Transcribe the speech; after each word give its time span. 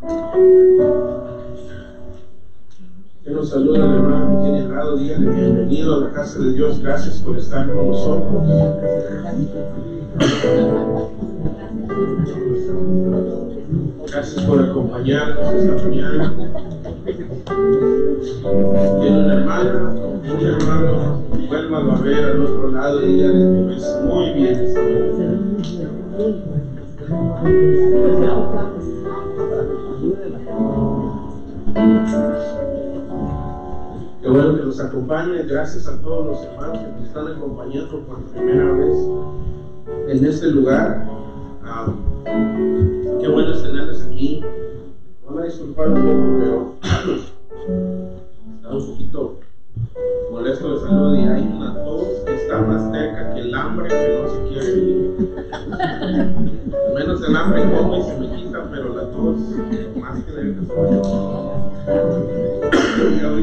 Que 0.00 0.08
nos 3.30 3.50
saluda 3.50 3.84
el 3.84 3.92
hermano 3.96 4.42
al 4.42 4.70
lado, 4.70 4.96
dígale 4.96 5.28
bienvenido 5.28 5.96
a 5.96 6.00
la 6.06 6.12
casa 6.12 6.38
de 6.38 6.52
Dios, 6.54 6.80
gracias 6.80 7.18
por 7.18 7.36
estar 7.36 7.70
con 7.70 7.88
nosotros. 7.88 8.42
Gracias 14.10 14.42
por 14.46 14.62
acompañarnos 14.62 15.52
esta 15.52 15.82
mañana. 15.82 16.34
Tiene 19.00 19.18
una 19.18 19.34
hermana, 19.34 19.94
un 19.94 20.46
hermano, 20.46 21.22
vuelvan 21.46 21.90
a 21.90 22.00
ver 22.00 22.24
al 22.24 22.40
otro 22.40 22.70
lado 22.70 23.02
y 23.02 23.16
dígale 23.16 23.38
que 23.38 23.62
ves 23.68 23.98
muy 24.06 24.32
bien 24.32 24.60
esta 24.60 24.80
nos 34.70 34.78
acompañen. 34.78 35.48
Gracias 35.48 35.88
a 35.88 36.00
todos 36.00 36.26
los 36.26 36.44
hermanos 36.44 36.78
que 36.78 36.86
nos 36.92 37.08
están 37.08 37.26
acompañando 37.26 38.06
por 38.06 38.18
primera 38.26 38.72
vez 38.74 38.96
en 40.06 40.24
este 40.24 40.46
lugar. 40.46 41.08
Ah, 41.64 41.92
qué 43.20 43.26
bueno 43.26 43.52
tenerles 43.60 44.06
aquí. 44.06 44.44
Van 45.26 45.38
a 45.40 45.44
disculpar 45.44 45.88
un 45.88 45.94
poco, 45.94 46.36
pero 46.38 46.74
está 48.54 48.68
un 48.70 48.86
poquito 48.86 49.38
molesto 50.30 50.74
de 50.74 50.80
salud 50.88 51.16
y 51.16 51.24
hay 51.24 51.52
una 51.52 51.74
tos 51.82 52.04
que 52.24 52.34
está 52.36 52.60
más 52.60 52.92
cerca 52.92 53.34
que 53.34 53.40
el 53.40 53.52
hambre 53.52 53.88
que 53.88 54.22
no 54.22 54.28
se 54.30 54.38
quiere 54.50 54.72
ir. 54.78 55.34
Menos 56.94 57.28
el 57.28 57.36
hambre 57.36 57.62
como 57.76 57.96
y 57.96 58.02
se 58.02 58.18
me 58.18 58.36
quita, 58.36 58.68
pero 58.70 58.94
la 58.94 59.02
tos 59.10 59.36
más 60.00 60.22
que 60.22 60.32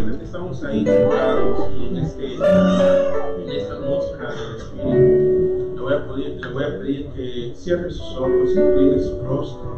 que 0.05 0.16
estamos 0.57 1.69
ahí 1.69 1.87
en, 1.87 1.97
este, 1.97 2.33
en 2.33 3.49
esta 3.49 3.73
atmósfera 3.75 4.31
del 4.31 4.55
Espíritu, 4.57 5.75
le 5.75 5.81
voy, 5.81 5.93
a 5.93 6.07
pedir, 6.07 6.45
le 6.45 6.53
voy 6.53 6.63
a 6.63 6.79
pedir 6.79 7.07
que 7.09 7.53
cierre 7.55 7.91
sus 7.91 8.17
ojos, 8.17 8.49
incline 8.55 8.99
su 8.99 9.23
rostro. 9.23 9.77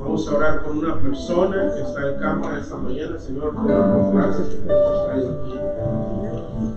Vamos 0.00 0.28
a 0.28 0.36
orar 0.36 0.62
con 0.62 0.78
una 0.78 1.00
persona 1.00 1.72
que 1.74 1.82
está 1.82 2.08
en 2.08 2.18
cama 2.20 2.58
esta 2.60 2.76
mañana. 2.76 3.18
Señor, 3.18 3.52
gracias 4.14 4.48
traes 4.64 5.24
aquí. 5.24 5.58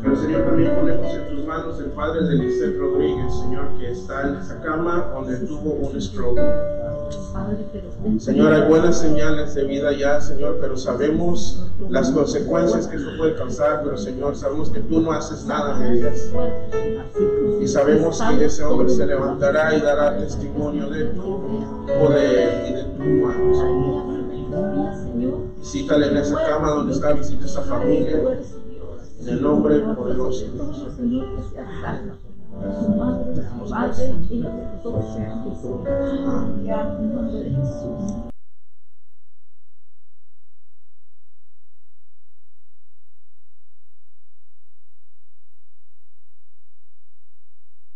Pero 0.02 0.16
Señor, 0.16 0.42
también 0.44 0.76
ponemos 0.76 1.14
en 1.14 1.28
tus 1.30 1.46
manos 1.46 1.80
el 1.80 1.92
padre 1.92 2.26
de 2.26 2.36
Lisette 2.36 2.80
Rodríguez, 2.80 3.34
Señor, 3.34 3.78
que 3.80 3.92
está 3.92 4.28
en 4.28 4.36
esa 4.38 4.60
cama 4.62 5.12
donde 5.14 5.38
tuvo 5.38 5.74
un 5.74 6.02
stroke. 6.02 6.40
Señor, 8.20 8.54
hay 8.54 8.68
buenas 8.68 9.00
señales 9.00 9.56
de 9.56 9.64
vida 9.66 9.92
ya, 9.94 10.20
Señor, 10.22 10.58
pero 10.60 10.78
sabemos 10.78 11.66
las 11.90 12.12
consecuencias 12.12 12.88
que 12.88 12.98
eso 12.98 13.10
puede 13.18 13.36
causar, 13.36 13.82
pero 13.84 13.98
Señor, 13.98 14.36
sabemos 14.36 14.70
que 14.70 14.80
tú 14.80 15.02
no 15.02 15.12
haces 15.12 15.46
nada 15.46 15.78
de 15.80 15.98
ellas. 15.98 16.32
Y 17.62 17.68
sabemos 17.68 18.22
que 18.38 18.46
ese 18.46 18.64
hombre 18.64 18.90
se 18.90 19.06
levantará 19.06 19.76
y 19.76 19.82
dará 19.82 20.18
testimonio 20.18 20.90
de 20.90 21.06
tu 21.06 21.86
poder 22.00 22.70
y 22.70 22.74
de 22.74 22.84
tu 22.84 23.04
mano, 23.04 23.56
Señor. 23.56 24.10
Visítale 25.60 26.08
en 26.08 26.18
esa 26.18 26.36
cama 26.46 26.72
donde 26.72 26.94
está, 26.94 27.14
visita 27.14 27.46
esa 27.46 27.62
familia. 27.62 28.40
En 29.20 29.28
el 29.28 29.42
nombre 29.42 29.80
poderoso 29.80 30.46
de 30.46 30.52
Jesús. 30.52 32.29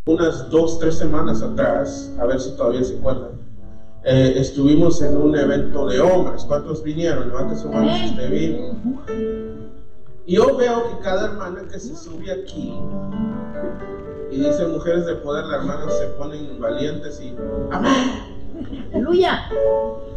Unas 0.06 0.50
dos, 0.50 0.80
tres 0.80 0.98
semanas 0.98 1.42
atrás, 1.42 2.14
a 2.20 2.26
ver 2.26 2.40
si 2.40 2.56
todavía 2.58 2.84
se 2.84 2.98
acuerdan, 2.98 3.32
eh, 4.04 4.34
estuvimos 4.36 5.02
en 5.02 5.16
un 5.16 5.36
evento 5.36 5.88
de 5.88 6.02
hombres. 6.02 6.44
¿Cuántos 6.44 6.84
vinieron? 6.84 7.30
Levante 7.30 7.56
su 7.56 7.70
mano 7.70 7.96
si 7.96 8.06
usted 8.10 8.30
vino. 8.30 8.78
Yo 10.28 10.58
veo 10.58 10.90
que 10.90 11.04
cada 11.04 11.28
hermana 11.28 11.64
que 11.70 11.80
se 11.80 11.96
sube 11.96 12.32
aquí 12.32 12.74
y 14.34 14.40
dice 14.40 14.66
mujeres 14.68 15.06
de 15.06 15.16
poder, 15.16 15.46
las 15.46 15.62
hermanas 15.62 15.98
se 15.98 16.08
ponen 16.08 16.60
valientes 16.60 17.22
y 17.22 17.36
amén. 17.72 18.34
Aleluya. 18.94 19.50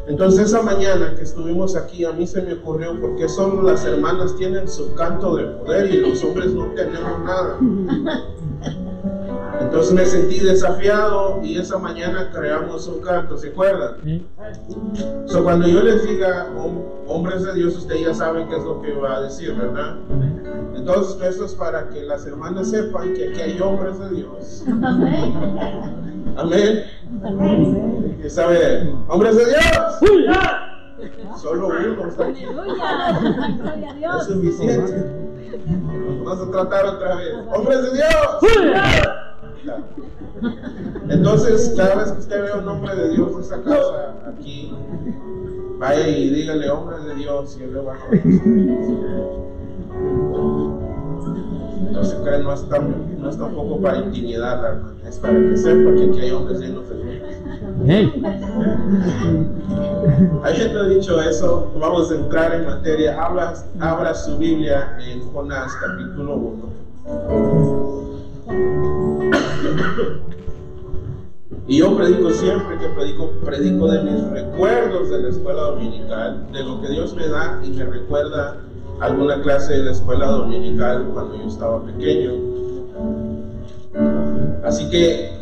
Entonces 0.06 0.47
esa 0.47 0.62
mañana 0.62 1.15
que 1.16 1.22
estuvimos 1.22 1.77
aquí 1.77 2.04
a 2.04 2.12
mí 2.12 2.27
se 2.27 2.41
me 2.43 2.54
ocurrió 2.54 2.99
porque 3.00 3.28
solo 3.28 3.62
las 3.62 3.84
hermanas 3.84 4.37
tienen 4.37 4.69
su 4.69 4.94
canto 4.94 5.37
de 5.37 5.44
poder 5.44 5.93
y 5.93 5.99
los 5.99 6.22
hombres 6.25 6.53
no 6.53 6.66
tenemos 6.75 7.19
nada. 7.25 7.59
Entonces 9.61 9.93
me 9.93 10.06
sentí 10.06 10.41
desafiado 10.41 11.41
y 11.43 11.59
esa 11.59 11.78
mañana 11.78 12.31
creamos 12.33 12.87
un 12.89 13.00
canto, 13.00 13.37
¿se 13.37 13.49
acuerdan? 13.49 13.97
So, 15.27 15.43
cuando 15.43 15.67
yo 15.67 15.83
les 15.83 16.06
diga 16.06 16.47
hombres 17.06 17.43
de 17.44 17.55
Dios, 17.55 17.77
ustedes 17.77 18.06
ya 18.06 18.15
saben 18.15 18.49
qué 18.49 18.56
es 18.56 18.65
lo 18.65 18.81
que 18.81 18.93
va 18.95 19.16
a 19.16 19.22
decir, 19.22 19.55
¿verdad? 19.55 19.97
Entonces 20.75 21.21
esto 21.22 21.45
es 21.47 21.55
para 21.55 21.89
que 21.89 22.03
las 22.03 22.27
hermanas 22.27 22.71
sepan 22.71 23.15
que 23.15 23.28
aquí 23.28 23.41
hay 23.41 23.61
hombres 23.61 23.99
de 23.99 24.11
Dios. 24.11 24.65
Amén. 26.37 26.84
Amén. 27.25 28.21
¿Y 28.25 28.28
sabe? 28.28 28.93
¡Hombres 29.09 29.37
de 29.37 29.47
Dios! 29.47 29.99
Solo 31.37 31.69
uno 31.69 32.09
está 32.09 32.27
aquí. 32.27 32.45
Es 34.19 34.27
suficiente. 34.27 35.12
Vamos 36.25 36.49
a 36.49 36.50
tratar 36.50 36.87
otra 36.87 37.16
vez. 37.16 37.34
¡Hombres 37.53 37.83
de 37.83 37.93
Dios! 37.95 39.26
Entonces, 41.09 41.75
cada 41.77 41.97
vez 41.97 42.12
que 42.12 42.21
usted 42.21 42.43
ve 42.43 42.53
un 42.59 42.69
hombre 42.69 42.94
de 42.94 43.09
Dios 43.10 43.32
en 43.34 43.41
esa 43.41 43.60
casa, 43.62 44.15
aquí, 44.27 44.72
vaya 45.78 46.09
y 46.09 46.31
dígale, 46.31 46.71
hombre 46.71 47.00
de 47.00 47.15
Dios, 47.15 47.56
y 47.59 47.65
él 47.65 47.75
le 47.75 47.81
va 47.81 47.94
a 47.94 47.97
Entonces, 51.88 52.19
creen, 52.22 52.43
no 52.43 52.53
es, 52.53 52.69
tan, 52.69 53.21
no 53.21 53.31
es 53.31 53.38
tampoco 53.38 53.81
para 53.81 53.99
intimidar, 53.99 54.82
es 55.06 55.19
para 55.19 55.34
que 55.34 55.56
sepa 55.56 55.94
que 55.94 56.04
aquí 56.04 56.21
hay 56.21 56.31
hombres 56.33 56.60
llenos 56.60 56.88
de 56.88 56.97
Dios. 56.97 57.06
Hay 60.43 60.54
gente 60.54 60.78
ha 60.78 60.84
dicho 60.84 61.21
eso, 61.21 61.71
vamos 61.78 62.10
a 62.10 62.15
entrar 62.16 62.54
en 62.54 62.65
materia. 62.66 63.22
Habla, 63.22 63.54
abra 63.81 64.15
su 64.15 64.38
Biblia 64.38 64.97
en 65.00 65.21
Jonás 65.33 65.72
capítulo 65.81 66.37
1. 66.37 66.77
Y 71.69 71.79
yo 71.79 71.97
predico 71.97 72.31
siempre 72.31 72.79
que 72.79 72.89
predico, 72.91 73.31
predico 73.45 73.91
de 73.91 74.03
mis 74.03 74.23
recuerdos 74.31 75.11
de 75.11 75.23
la 75.23 75.29
escuela 75.31 75.63
dominical, 75.63 76.47
de 76.53 76.63
lo 76.63 76.81
que 76.81 76.89
Dios 76.89 77.13
me 77.15 77.27
da 77.27 77.61
y 77.65 77.71
me 77.71 77.85
recuerda 77.85 78.59
alguna 79.01 79.43
clase 79.43 79.73
de 79.75 79.85
la 79.85 79.91
escuela 79.91 80.27
dominical 80.27 81.11
cuando 81.13 81.37
yo 81.37 81.49
estaba 81.49 81.83
pequeño. 81.85 82.33
Así 84.65 84.89
que 84.91 85.33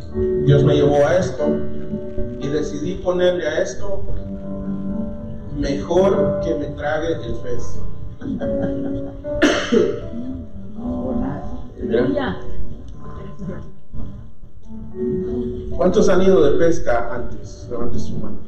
Dios 0.46 0.64
me 0.64 0.76
llevó 0.76 1.06
a 1.06 1.16
esto 1.16 1.44
y 2.40 2.48
decidí 2.48 2.94
ponerle 2.94 3.46
a 3.46 3.60
esto 3.62 4.02
mejor 5.58 6.40
que 6.42 6.54
me 6.54 6.66
trague 6.68 7.16
el 7.26 7.34
pez. 7.34 7.80
¿Cuántos 15.76 16.08
han 16.08 16.22
ido 16.22 16.42
de 16.42 16.58
pesca 16.58 17.14
antes? 17.14 17.66
Levante 17.70 17.98
su 17.98 18.14
mano. 18.14 18.38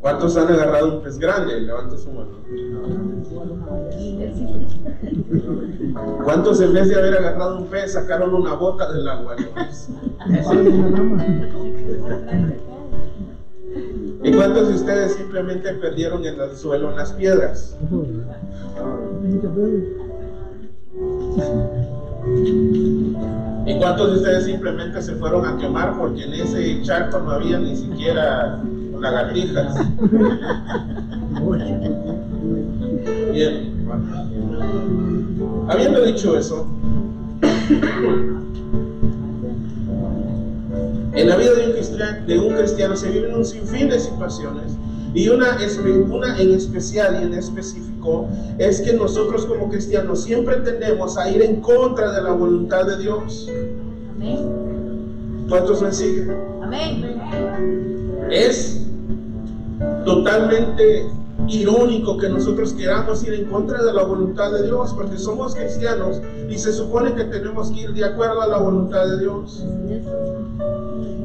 ¿Cuántos 0.00 0.36
han 0.36 0.48
agarrado 0.48 0.96
un 0.96 1.02
pez 1.02 1.18
grande? 1.18 1.60
Levante 1.60 1.98
su 1.98 2.12
mano. 2.12 2.36
¿Cuántos 6.24 6.60
en 6.60 6.72
vez 6.72 6.88
de 6.88 6.94
haber 6.94 7.18
agarrado 7.18 7.58
un 7.58 7.66
pez 7.66 7.92
sacaron 7.92 8.34
una 8.34 8.54
bota 8.54 8.92
del 8.92 9.08
agua? 9.08 9.36
¿Y 14.22 14.32
cuántos 14.32 14.68
de 14.68 14.74
ustedes 14.74 15.14
simplemente 15.14 15.72
perdieron 15.74 16.24
en 16.24 16.40
el 16.40 16.56
suelo 16.56 16.90
en 16.90 16.96
las 16.96 17.12
piedras? 17.12 17.76
¿Y 23.66 23.78
cuántos 23.78 24.10
de 24.10 24.16
ustedes 24.16 24.44
simplemente 24.44 25.02
se 25.02 25.14
fueron 25.16 25.44
a 25.46 25.56
quemar 25.58 25.96
porque 25.98 26.24
en 26.24 26.34
ese 26.34 26.80
charco 26.82 27.18
no 27.20 27.32
había 27.32 27.58
ni 27.58 27.76
siquiera 27.76 28.60
lagartijas? 29.00 29.74
Bien. 33.32 33.76
Habiendo 35.68 36.02
dicho 36.02 36.38
eso, 36.38 36.66
En 41.12 41.28
la 41.30 41.36
vida 41.36 41.50
de 42.26 42.38
un 42.38 42.54
cristiano 42.54 42.94
se 42.94 43.10
viven 43.10 43.34
un 43.34 43.44
sinfín 43.44 43.88
de 43.88 43.98
situaciones 43.98 44.76
y 45.16 45.30
una, 45.30 45.56
una 46.10 46.38
en 46.38 46.54
especial 46.54 47.18
y 47.20 47.24
en 47.24 47.32
específico 47.32 48.28
es 48.58 48.82
que 48.82 48.92
nosotros 48.92 49.46
como 49.46 49.70
cristianos 49.70 50.22
siempre 50.24 50.56
tendemos 50.56 51.16
a 51.16 51.30
ir 51.30 51.40
en 51.40 51.62
contra 51.62 52.12
de 52.12 52.22
la 52.22 52.32
voluntad 52.32 52.84
de 52.84 52.98
Dios. 52.98 53.50
Amén. 54.14 55.46
¿Cuántos 55.48 55.80
me 55.80 55.90
siguen? 55.90 56.36
Amén. 56.62 57.18
Es 58.30 58.82
totalmente 60.04 61.06
irónico 61.48 62.18
que 62.18 62.28
nosotros 62.28 62.74
queramos 62.74 63.24
ir 63.26 63.32
en 63.32 63.46
contra 63.46 63.82
de 63.82 63.94
la 63.94 64.02
voluntad 64.02 64.52
de 64.52 64.64
Dios, 64.64 64.92
porque 64.92 65.16
somos 65.16 65.54
cristianos 65.54 66.20
y 66.50 66.58
se 66.58 66.74
supone 66.74 67.14
que 67.14 67.24
tenemos 67.24 67.70
que 67.70 67.82
ir 67.82 67.94
de 67.94 68.04
acuerdo 68.04 68.42
a 68.42 68.48
la 68.48 68.58
voluntad 68.58 69.06
de 69.06 69.18
Dios. 69.20 69.64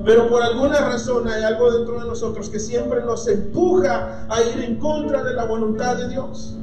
Pero 0.03 0.29
por 0.29 0.41
alguna 0.41 0.79
razón 0.79 1.27
hay 1.27 1.43
algo 1.43 1.71
dentro 1.71 1.99
de 1.99 2.07
nosotros 2.07 2.49
que 2.49 2.59
siempre 2.59 3.01
nos 3.03 3.27
empuja 3.27 4.25
a 4.29 4.41
ir 4.41 4.63
en 4.63 4.77
contra 4.77 5.23
de 5.23 5.33
la 5.33 5.45
voluntad 5.45 5.97
de 5.97 6.09
Dios. 6.09 6.55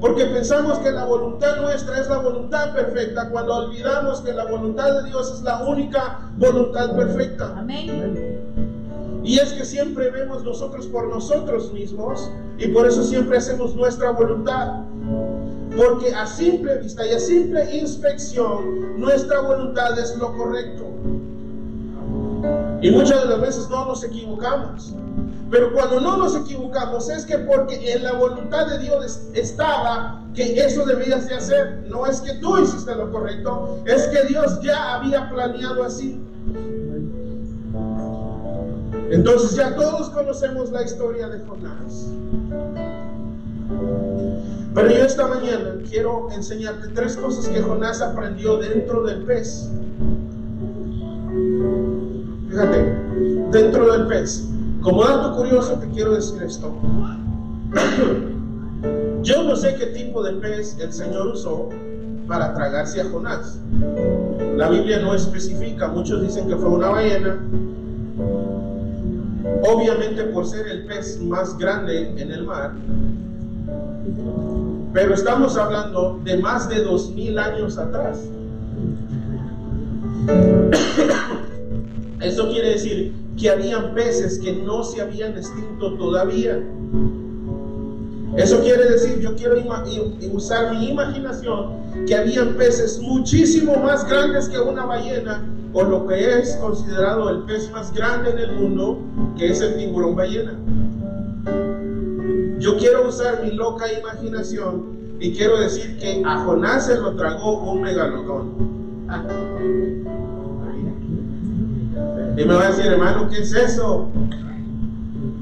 Porque 0.00 0.24
pensamos 0.24 0.78
que 0.78 0.90
la 0.90 1.04
voluntad 1.04 1.60
nuestra 1.60 2.00
es 2.00 2.08
la 2.08 2.18
voluntad 2.18 2.72
perfecta 2.72 3.28
cuando 3.28 3.54
olvidamos 3.54 4.22
que 4.22 4.32
la 4.32 4.46
voluntad 4.46 5.02
de 5.02 5.10
Dios 5.10 5.30
es 5.30 5.42
la 5.42 5.62
única 5.66 6.30
voluntad 6.38 6.96
perfecta. 6.96 7.54
Amén. 7.58 8.40
Y 9.22 9.38
es 9.38 9.52
que 9.52 9.66
siempre 9.66 10.10
vemos 10.10 10.42
nosotros 10.42 10.86
por 10.86 11.08
nosotros 11.08 11.70
mismos 11.74 12.30
y 12.56 12.68
por 12.68 12.86
eso 12.86 13.02
siempre 13.02 13.36
hacemos 13.36 13.74
nuestra 13.74 14.10
voluntad. 14.12 14.84
Porque 15.76 16.14
a 16.14 16.26
simple 16.26 16.78
vista 16.78 17.06
y 17.06 17.12
a 17.12 17.20
simple 17.20 17.76
inspección, 17.76 18.98
nuestra 18.98 19.40
voluntad 19.40 19.98
es 19.98 20.16
lo 20.16 20.34
correcto. 20.34 20.86
Y 22.82 22.90
muchas 22.90 23.22
de 23.22 23.28
las 23.28 23.40
veces 23.40 23.68
no 23.68 23.84
nos 23.84 24.02
equivocamos. 24.04 24.94
Pero 25.50 25.72
cuando 25.72 26.00
no 26.00 26.16
nos 26.16 26.36
equivocamos 26.36 27.10
es 27.10 27.26
que 27.26 27.38
porque 27.38 27.92
en 27.92 28.04
la 28.04 28.12
voluntad 28.12 28.68
de 28.68 28.78
Dios 28.78 29.22
estaba 29.34 30.22
que 30.34 30.60
eso 30.60 30.86
debías 30.86 31.28
de 31.28 31.34
hacer. 31.34 31.84
No 31.88 32.06
es 32.06 32.20
que 32.20 32.34
tú 32.34 32.56
hiciste 32.58 32.94
lo 32.94 33.10
correcto, 33.10 33.80
es 33.84 34.06
que 34.08 34.24
Dios 34.28 34.60
ya 34.62 34.94
había 34.94 35.28
planeado 35.28 35.82
así. 35.82 36.20
Entonces 39.10 39.56
ya 39.56 39.74
todos 39.74 40.08
conocemos 40.10 40.70
la 40.70 40.84
historia 40.84 41.28
de 41.28 41.40
Jonás. 41.40 42.06
Pero 44.72 44.88
yo 44.88 45.04
esta 45.04 45.26
mañana 45.26 45.74
quiero 45.88 46.30
enseñarte 46.30 46.88
tres 46.94 47.16
cosas 47.16 47.48
que 47.48 47.60
Jonás 47.60 48.00
aprendió 48.00 48.58
dentro 48.58 49.02
del 49.02 49.24
pez. 49.24 49.68
Fíjate, 52.50 52.96
dentro 53.52 53.92
del 53.92 54.06
pez. 54.08 54.48
Como 54.82 55.04
dato 55.04 55.36
curioso 55.36 55.74
te 55.74 55.88
quiero 55.90 56.14
decir 56.14 56.42
esto. 56.42 56.74
Yo 59.22 59.44
no 59.44 59.54
sé 59.54 59.76
qué 59.76 59.86
tipo 59.86 60.22
de 60.24 60.32
pez 60.32 60.76
el 60.80 60.92
Señor 60.92 61.28
usó 61.28 61.68
para 62.26 62.52
tragarse 62.54 63.02
a 63.02 63.04
Jonás. 63.08 63.60
La 64.56 64.68
Biblia 64.68 64.98
no 64.98 65.14
especifica, 65.14 65.88
muchos 65.88 66.22
dicen 66.22 66.48
que 66.48 66.56
fue 66.56 66.70
una 66.70 66.88
ballena, 66.88 67.38
obviamente 69.62 70.24
por 70.24 70.44
ser 70.46 70.66
el 70.66 70.86
pez 70.86 71.20
más 71.20 71.56
grande 71.56 72.20
en 72.20 72.32
el 72.32 72.44
mar, 72.44 72.72
pero 74.92 75.14
estamos 75.14 75.56
hablando 75.56 76.20
de 76.24 76.38
más 76.38 76.68
de 76.68 76.82
dos 76.82 77.10
mil 77.10 77.38
años 77.38 77.78
atrás. 77.78 78.18
Eso 82.20 82.48
quiere 82.50 82.70
decir 82.70 83.14
que 83.38 83.48
habían 83.48 83.94
peces 83.94 84.38
que 84.38 84.52
no 84.52 84.84
se 84.84 85.00
habían 85.00 85.36
extinto 85.36 85.94
todavía. 85.94 86.62
Eso 88.36 88.60
quiere 88.60 88.84
decir, 88.90 89.18
yo 89.20 89.34
quiero 89.34 89.56
usar 90.32 90.76
mi 90.76 90.90
imaginación, 90.90 92.04
que 92.06 92.14
habían 92.14 92.54
peces 92.54 93.00
muchísimo 93.00 93.76
más 93.76 94.08
grandes 94.08 94.48
que 94.48 94.58
una 94.58 94.84
ballena 94.84 95.44
o 95.72 95.82
lo 95.82 96.06
que 96.06 96.38
es 96.38 96.56
considerado 96.56 97.28
el 97.30 97.42
pez 97.44 97.70
más 97.72 97.92
grande 97.92 98.30
en 98.30 98.38
el 98.38 98.52
mundo, 98.52 98.98
que 99.36 99.50
es 99.50 99.60
el 99.60 99.76
tiburón 99.76 100.14
ballena. 100.14 100.56
Yo 102.58 102.76
quiero 102.76 103.08
usar 103.08 103.42
mi 103.42 103.52
loca 103.52 103.86
imaginación 103.92 105.16
y 105.18 105.32
quiero 105.32 105.58
decir 105.58 105.96
que 105.98 106.22
a 106.24 106.38
Jonás 106.44 106.86
se 106.86 106.96
lo 106.96 107.16
tragó 107.16 107.72
un 107.72 107.82
megalodón. 107.82 108.70
Y 112.36 112.44
me 112.44 112.54
va 112.54 112.64
a 112.64 112.68
decir, 112.68 112.86
hermano, 112.86 113.28
¿qué 113.28 113.38
es 113.38 113.52
eso? 113.52 114.08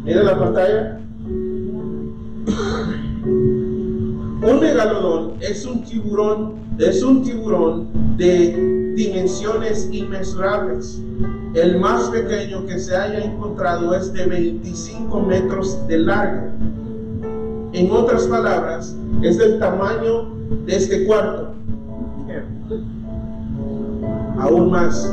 Mira 0.04 0.22
la 0.22 0.38
pantalla. 0.38 1.00
Un 4.40 4.60
megalodón 4.60 5.34
es 5.40 5.66
un 5.66 5.84
tiburón, 5.84 6.54
es 6.78 7.02
un 7.02 7.22
tiburón 7.22 8.16
de 8.16 8.94
dimensiones 8.94 9.88
inmensurables. 9.92 11.02
El 11.54 11.78
más 11.78 12.08
pequeño 12.10 12.64
que 12.66 12.78
se 12.78 12.96
haya 12.96 13.24
encontrado 13.24 13.94
es 13.94 14.12
de 14.12 14.26
25 14.26 15.20
metros 15.20 15.86
de 15.88 15.98
largo. 15.98 16.48
En 17.72 17.90
otras 17.90 18.26
palabras, 18.26 18.96
es 19.22 19.38
del 19.38 19.58
tamaño 19.58 20.28
de 20.66 20.76
este 20.76 21.04
cuarto. 21.06 21.54
Aún 24.38 24.70
más. 24.70 25.12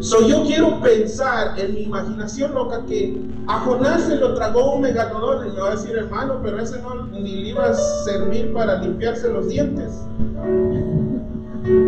So, 0.00 0.26
yo 0.26 0.44
quiero 0.44 0.80
pensar 0.80 1.58
en 1.58 1.74
mi 1.74 1.82
imaginación 1.82 2.54
loca 2.54 2.84
que 2.86 3.20
a 3.46 3.60
Jonás 3.60 4.04
se 4.04 4.16
lo 4.16 4.34
tragó 4.34 4.76
un 4.76 4.80
megalodón 4.80 5.46
y 5.46 5.50
le 5.50 5.60
va 5.60 5.68
a 5.68 5.70
decir, 5.72 5.94
hermano, 5.94 6.40
pero 6.42 6.58
ese 6.58 6.80
no 6.80 7.04
ni 7.06 7.20
le 7.20 7.48
iba 7.50 7.66
a 7.66 7.74
servir 7.74 8.50
para 8.54 8.80
limpiarse 8.80 9.30
los 9.30 9.48
dientes. 9.48 9.92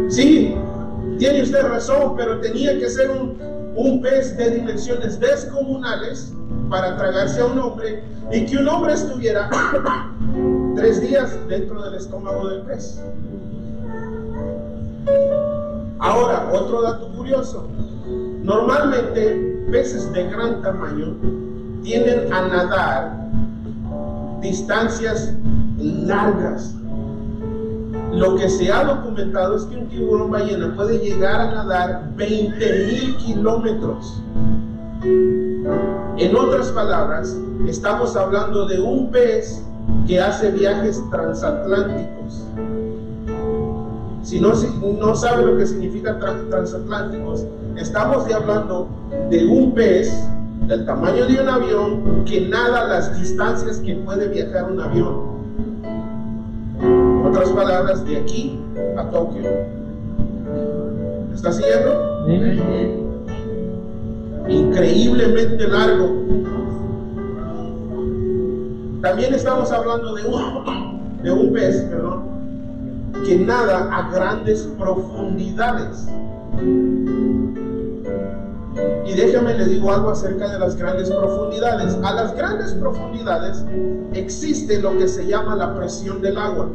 Sí, 0.09 0.55
tiene 1.19 1.43
usted 1.43 1.63
razón, 1.63 2.15
pero 2.15 2.39
tenía 2.41 2.79
que 2.79 2.91
ser 2.91 3.11
un, 3.11 3.39
un 3.77 4.03
pez 4.03 4.37
de 4.37 4.51
dimensiones 4.51 5.19
descomunales 5.19 6.35
para 6.69 6.95
tragarse 6.99 7.41
a 7.41 7.47
un 7.47 7.59
hombre 7.59 8.05
y 8.31 8.45
que 8.45 8.59
un 8.59 8.69
hombre 8.69 8.93
estuviera 8.93 9.49
tres 10.77 11.01
días 11.01 11.35
dentro 11.49 11.83
del 11.83 11.95
estómago 11.95 12.47
del 12.47 12.61
pez. 12.63 13.03
Ahora, 15.99 16.51
otro 16.53 16.83
dato 16.83 17.09
curioso. 17.13 17.69
Normalmente, 18.43 19.67
peces 19.71 20.13
de 20.13 20.25
gran 20.29 20.63
tamaño 20.63 21.15
tienden 21.83 22.33
a 22.33 22.49
nadar 22.49 23.23
distancias 24.41 25.33
largas. 25.79 26.75
Lo 28.13 28.37
que 28.37 28.49
se 28.49 28.71
ha 28.71 28.85
documentado 28.85 29.57
es 29.57 29.63
que 29.65 29.77
un 29.77 29.89
tiburón 29.89 30.31
ballena 30.31 30.75
puede 30.75 30.99
llegar 30.99 31.41
a 31.41 31.53
nadar 31.53 32.13
20 32.17 32.87
mil 32.87 33.17
kilómetros. 33.17 34.21
En 36.19 36.37
otras 36.37 36.69
palabras, 36.69 37.37
estamos 37.67 38.17
hablando 38.17 38.67
de 38.67 38.81
un 38.81 39.11
pez 39.11 39.65
que 40.07 40.21
hace 40.21 40.51
viajes 40.51 41.03
transatlánticos. 41.11 42.42
Si 44.23 44.41
no, 44.41 44.53
no 45.01 45.15
sabe 45.17 45.45
lo 45.45 45.59
que 45.59 45.67
significa 45.67 46.17
transatlánticos, 46.49 47.45
estamos 47.77 48.33
hablando 48.33 48.89
de 49.31 49.47
un 49.47 49.75
pez 49.75 50.13
del 50.69 50.87
tamaño 50.87 51.27
de 51.27 51.43
un 51.43 51.49
avión 51.49 52.25
que 52.25 52.49
nada 52.49 52.87
las 52.87 53.19
distancias 53.19 53.79
que 53.79 53.97
puede 53.97 54.29
viajar 54.29 54.71
un 54.71 54.81
avión. 54.81 55.33
En 56.81 57.27
otras 57.27 57.51
palabras, 57.51 58.05
de 58.05 58.19
aquí 58.19 58.61
a 58.97 59.11
Tokio. 59.11 59.43
¿Está 61.35 61.53
siguiendo? 61.53 62.27
Increíblemente 64.49 65.67
largo. 65.67 66.23
También 69.01 69.35
estamos 69.35 69.73
hablando 69.73 70.15
de 70.15 70.23
un, 70.27 71.23
de 71.25 71.33
un 71.33 71.53
pez, 71.53 71.83
perdón, 71.91 72.32
que 73.25 73.37
nada 73.37 73.89
a 73.93 74.11
grandes 74.11 74.63
profundidades. 74.79 76.09
Y 79.05 79.13
déjame 79.15 79.59
le 79.59 79.67
digo 79.67 79.93
algo 79.93 80.11
acerca 80.11 80.51
de 80.51 80.59
las 80.59 80.77
grandes 80.77 81.11
profundidades. 81.11 81.99
A 82.03 82.15
las 82.15 82.35
grandes 82.35 82.73
profundidades 82.75 83.63
existe 84.15 84.81
lo 84.81 84.97
que 84.97 85.07
se 85.09 85.27
llama 85.27 85.57
la 85.57 85.75
presión 85.75 86.23
del 86.23 86.39
agua. 86.39 86.71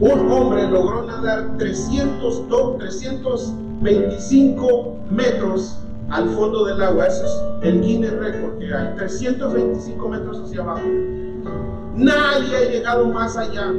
Un 0.00 0.30
hombre 0.30 0.68
logró 0.68 1.04
nadar 1.04 1.56
300, 1.58 2.48
325 2.78 4.96
metros 5.10 5.76
al 6.10 6.28
fondo 6.30 6.64
del 6.64 6.82
agua. 6.82 7.06
Eso 7.06 7.24
es 7.24 7.32
el 7.62 7.80
Guinness 7.80 8.10
Record 8.12 8.58
que 8.58 8.72
hay. 8.72 8.94
325 8.96 10.08
metros 10.08 10.40
hacia 10.40 10.62
abajo. 10.62 10.80
Nadie 11.98 12.56
ha 12.56 12.70
llegado 12.70 13.06
más 13.06 13.36
allá. 13.36 13.72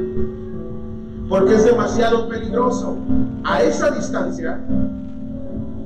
porque 1.28 1.54
es 1.54 1.64
demasiado 1.64 2.28
peligroso. 2.28 2.96
A 3.44 3.62
esa 3.62 3.92
distancia 3.92 4.60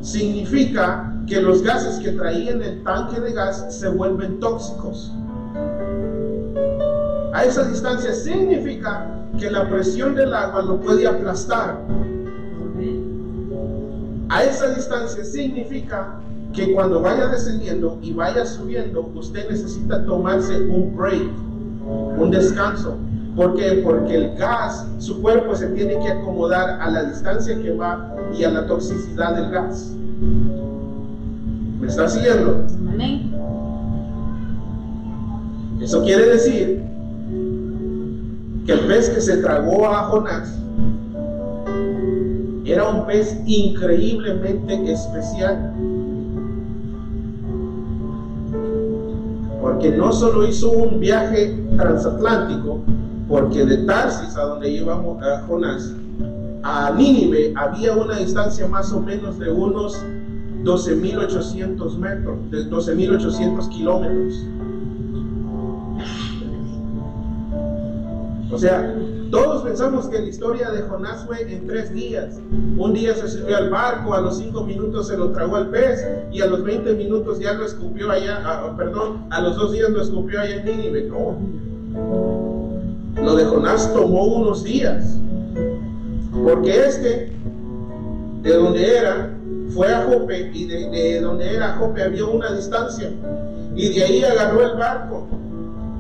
significa 0.01 1.15
que 1.27 1.41
los 1.43 1.63
gases 1.63 1.99
que 1.99 2.13
traía 2.13 2.53
en 2.53 2.63
el 2.63 2.83
tanque 2.83 3.21
de 3.21 3.33
gas 3.35 3.67
se 3.69 3.89
vuelven 3.89 4.41
tóxicos. 4.41 5.13
A 7.35 7.45
esa 7.45 7.65
distancia 7.65 8.15
significa 8.15 9.07
que 9.39 9.51
la 9.51 9.69
presión 9.69 10.15
del 10.15 10.33
agua 10.33 10.63
lo 10.63 10.81
puede 10.81 11.07
aplastar. 11.07 11.79
A 14.31 14.43
esa 14.45 14.75
distancia 14.75 15.25
significa 15.25 16.21
que 16.55 16.73
cuando 16.73 17.03
vaya 17.03 17.27
descendiendo 17.29 17.99
y 18.01 18.13
vaya 18.13 18.47
subiendo, 18.47 19.11
usted 19.15 19.51
necesita 19.51 20.05
tomarse 20.07 20.57
un 20.69 20.97
break, 20.97 21.29
un 21.87 22.31
descanso. 22.31 22.97
¿Por 23.37 23.57
qué? 23.57 23.83
Porque 23.85 24.15
el 24.15 24.37
gas, 24.37 24.87
su 24.99 25.21
cuerpo 25.21 25.57
se 25.57 25.67
tiene 25.69 25.99
que 25.99 26.09
acomodar 26.09 26.81
a 26.81 26.91
la 26.91 27.05
distancia 27.05 27.61
que 27.61 27.73
va 27.73 28.15
y 28.39 28.45
a 28.45 28.51
la 28.51 28.67
toxicidad 28.67 29.35
del 29.35 29.51
gas. 29.51 29.93
¿Me 31.81 31.89
está 31.89 32.09
siguiendo? 32.09 32.65
Amén. 32.89 33.35
Eso 35.81 36.03
quiere 36.03 36.27
decir 36.27 36.83
que 38.65 38.73
el 38.73 38.81
pez 38.87 39.11
que 39.11 39.21
se 39.21 39.39
tragó 39.39 39.87
a 39.87 40.05
Jonás 40.05 40.59
era 42.65 42.89
un 42.89 43.05
pez 43.07 43.37
increíblemente 43.47 44.93
especial. 44.93 45.75
Porque 49.75 49.91
no 49.91 50.13
solo 50.13 50.47
hizo 50.47 50.71
un 50.71 51.01
viaje 51.01 51.53
transatlántico, 51.77 52.79
porque 53.27 53.65
de 53.67 53.79
Tarsis, 53.79 54.37
a 54.37 54.43
donde 54.43 54.71
íbamos 54.71 55.21
a 55.21 55.45
Jonás, 55.49 55.93
a 56.63 56.93
Nínive 56.93 57.53
había 57.57 57.93
una 57.93 58.19
distancia 58.19 58.69
más 58.69 58.93
o 58.93 59.01
menos 59.01 59.37
de 59.41 59.51
unos 59.51 60.01
12.800 60.63 61.99
metros, 61.99 62.51
de 62.53 62.71
12.800 62.71 63.69
kilómetros. 63.69 64.47
O 68.55 68.59
sea, 68.59 68.95
todos 69.33 69.63
pensamos 69.63 70.07
que 70.07 70.21
la 70.21 70.27
historia 70.27 70.71
de 70.71 70.83
Jonás 70.83 71.25
fue 71.27 71.43
en 71.43 71.67
tres 71.67 71.93
días. 71.93 72.37
Un 72.79 72.93
día 72.95 73.13
se 73.17 73.27
subió 73.27 73.57
al 73.57 73.69
barco, 73.69 74.15
a 74.15 74.21
los 74.21 74.39
cinco 74.39 74.63
minutos 74.63 75.09
se 75.09 75.17
lo 75.17 75.33
tragó 75.33 75.59
el 75.59 75.71
pez 75.71 76.07
y 76.31 76.41
a 76.41 76.47
los 76.47 76.63
20 76.63 76.95
minutos 76.95 77.41
ya 77.41 77.55
lo 77.55 77.67
escupió 77.67 78.13
allá, 78.13 78.73
perdón, 78.77 79.27
a 79.31 79.41
los 79.41 79.57
dos 79.57 79.73
días 79.73 79.91
lo 79.91 80.03
escupió 80.03 80.41
allá 80.41 80.55
en 80.55 80.65
Nínive. 80.67 81.09
No. 81.09 81.37
Lo 83.21 83.35
de 83.35 83.45
Jonás 83.45 83.93
tomó 83.93 84.25
unos 84.25 84.63
días. 84.63 85.17
Porque 86.45 86.87
este, 86.87 87.33
de 88.43 88.55
donde 88.55 88.99
era, 88.99 89.37
fue 89.71 89.93
a 89.93 90.05
Jope 90.05 90.53
y 90.55 90.67
de, 90.67 90.91
de 90.91 91.21
donde 91.21 91.57
era 91.57 91.77
Jope 91.81 92.05
había 92.05 92.25
una 92.25 92.53
distancia. 92.53 93.11
Y 93.75 93.89
de 93.89 94.05
ahí 94.05 94.23
agarró 94.23 94.63
el 94.63 94.79
barco 94.79 95.27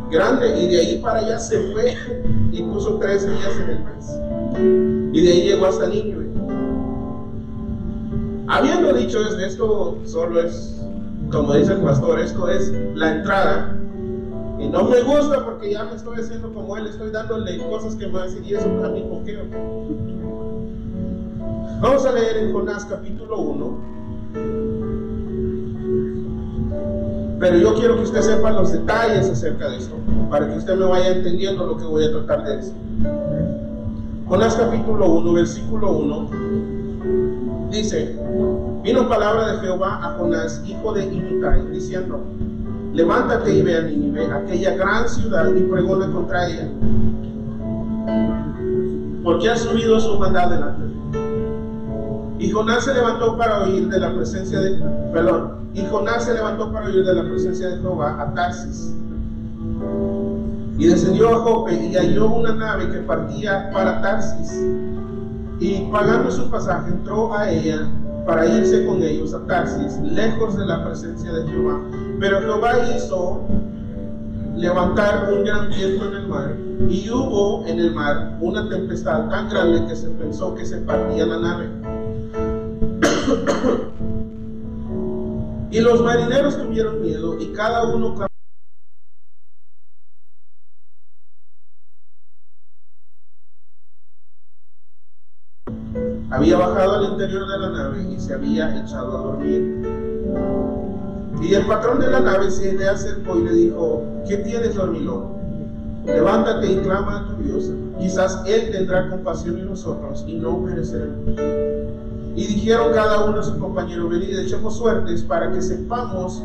grande 0.08 0.56
y 0.60 0.68
de 0.68 0.78
ahí 0.78 0.98
para 0.98 1.18
allá 1.18 1.38
se 1.40 1.58
fue 1.72 1.96
y 2.54 2.62
puso 2.62 2.98
tres 3.00 3.26
días 3.26 3.56
en 3.56 3.70
el 3.70 3.84
mes. 3.84 5.12
Y 5.12 5.20
de 5.22 5.32
ahí 5.32 5.42
llegó 5.42 5.66
hasta 5.66 5.88
Nínive. 5.88 6.28
Habiendo 8.46 8.92
dicho 8.92 9.18
esto, 9.20 9.98
solo 10.04 10.40
es, 10.40 10.80
como 11.32 11.54
dice 11.54 11.72
el 11.72 11.80
pastor, 11.80 12.20
esto 12.20 12.48
es 12.48 12.72
la 12.94 13.16
entrada. 13.16 13.76
Y 14.60 14.68
no 14.68 14.84
me 14.84 15.02
gusta 15.02 15.44
porque 15.44 15.72
ya 15.72 15.84
me 15.84 15.96
estoy 15.96 16.20
haciendo 16.20 16.52
como 16.52 16.76
él, 16.76 16.86
estoy 16.86 17.10
dándole 17.10 17.58
cosas 17.68 17.96
que 17.96 18.06
me 18.06 18.12
va 18.12 18.22
a 18.22 18.26
decir 18.26 18.42
y 18.46 18.54
eso 18.54 18.66
a 18.84 18.88
mí 18.88 19.04
poqueo. 19.10 19.42
Vamos 21.80 22.06
a 22.06 22.12
leer 22.12 22.36
en 22.36 22.52
Jonás 22.52 22.84
capítulo 22.84 23.40
1 23.40 24.73
pero 27.44 27.58
yo 27.58 27.74
quiero 27.74 27.96
que 27.96 28.04
usted 28.04 28.22
sepa 28.22 28.52
los 28.52 28.72
detalles 28.72 29.28
acerca 29.28 29.68
de 29.68 29.76
esto, 29.76 29.96
para 30.30 30.48
que 30.48 30.56
usted 30.56 30.78
me 30.78 30.86
vaya 30.86 31.10
entendiendo 31.10 31.66
lo 31.66 31.76
que 31.76 31.84
voy 31.84 32.06
a 32.06 32.10
tratar 32.10 32.42
de 32.42 32.56
decir. 32.56 32.72
Jonás 34.26 34.54
capítulo 34.54 35.10
1, 35.10 35.32
versículo 35.34 35.92
1, 35.92 36.30
dice, 37.70 38.18
vino 38.82 39.06
palabra 39.10 39.52
de 39.52 39.58
Jehová 39.58 40.00
a 40.02 40.16
Jonás, 40.16 40.62
hijo 40.66 40.94
de 40.94 41.04
Imitai, 41.04 41.66
diciendo, 41.70 42.22
levántate 42.94 43.54
y 43.54 43.60
ve 43.60 43.76
a 43.76 43.82
Nínive, 43.82 44.24
aquella 44.24 44.76
gran 44.76 45.06
ciudad, 45.06 45.54
y 45.54 45.60
pregona 45.64 46.10
contra 46.10 46.48
ella, 46.48 46.70
porque 49.22 49.50
ha 49.50 49.56
subido 49.58 50.00
su 50.00 50.18
maldad 50.18 50.48
delante 50.48 50.82
de 50.82 50.83
y 52.44 52.50
Jonás 52.50 52.84
se 52.84 52.92
levantó 52.92 53.38
para 53.38 53.62
oír 53.62 53.88
de 53.88 53.98
la 53.98 54.14
presencia 54.14 54.60
de, 54.60 54.78
perdón, 55.14 55.66
y 55.72 55.80
Jonás 55.86 56.26
se 56.26 56.34
levantó 56.34 56.70
para 56.70 56.88
oír 56.88 57.02
de 57.02 57.14
la 57.14 57.22
presencia 57.22 57.68
de 57.68 57.78
Jehová 57.78 58.20
a 58.20 58.34
Tarsis. 58.34 58.94
Y 60.76 60.86
descendió 60.86 61.30
a 61.30 61.38
Jope 61.38 61.72
y 61.72 61.94
halló 61.94 62.28
una 62.28 62.54
nave 62.54 62.90
que 62.90 62.98
partía 62.98 63.70
para 63.72 64.02
Tarsis. 64.02 64.60
Y 65.58 65.88
pagando 65.90 66.30
su 66.30 66.50
pasaje 66.50 66.90
entró 66.90 67.32
a 67.32 67.50
ella 67.50 67.88
para 68.26 68.44
irse 68.44 68.84
con 68.84 69.02
ellos 69.02 69.32
a 69.32 69.40
Tarsis, 69.46 69.98
lejos 70.02 70.58
de 70.58 70.66
la 70.66 70.84
presencia 70.84 71.32
de 71.32 71.48
Jehová. 71.48 71.80
Pero 72.20 72.40
Jehová 72.40 72.72
hizo 72.94 73.40
levantar 74.54 75.32
un 75.32 75.44
gran 75.44 75.70
viento 75.70 76.08
en 76.08 76.14
el 76.14 76.28
mar, 76.28 76.54
y 76.90 77.08
hubo 77.08 77.64
en 77.66 77.78
el 77.78 77.94
mar 77.94 78.36
una 78.42 78.68
tempestad 78.68 79.30
tan 79.30 79.48
grande 79.48 79.86
que 79.86 79.96
se 79.96 80.10
pensó 80.10 80.54
que 80.54 80.66
se 80.66 80.76
partía 80.78 81.24
la 81.24 81.38
nave. 81.38 81.83
Y 85.70 85.80
los 85.80 86.00
marineros 86.02 86.56
tuvieron 86.56 87.02
miedo 87.02 87.36
y 87.40 87.52
cada 87.52 87.92
uno 87.92 88.14
había 96.30 96.56
bajado 96.58 96.96
al 96.96 97.04
interior 97.12 97.48
de 97.48 97.58
la 97.58 97.70
nave 97.70 98.02
y 98.10 98.20
se 98.20 98.34
había 98.34 98.80
echado 98.80 99.16
a 99.16 99.22
dormir. 99.22 99.82
Y 101.42 101.54
el 101.54 101.66
patrón 101.66 102.00
de 102.00 102.10
la 102.10 102.20
nave 102.20 102.50
se 102.50 102.72
le 102.72 102.88
acercó 102.88 103.38
y 103.38 103.44
le 103.44 103.52
dijo, 103.52 104.02
¿qué 104.28 104.38
tienes, 104.38 104.74
dormilón? 104.74 105.34
Levántate 106.04 106.72
y 106.72 106.76
clama 106.78 107.20
a 107.20 107.26
tu 107.28 107.42
Dios. 107.42 107.70
Quizás 107.98 108.42
Él 108.46 108.70
tendrá 108.72 109.08
compasión 109.08 109.56
de 109.56 109.62
nosotros 109.62 110.24
y 110.26 110.34
no 110.34 110.64
pereceremos. 110.64 112.03
Y 112.36 112.46
dijeron 112.46 112.92
cada 112.92 113.24
uno 113.24 113.40
a 113.40 113.42
su 113.42 113.58
compañero, 113.58 114.08
venid, 114.08 114.38
echemos 114.38 114.76
suertes 114.76 115.22
para 115.22 115.52
que 115.52 115.62
sepamos 115.62 116.42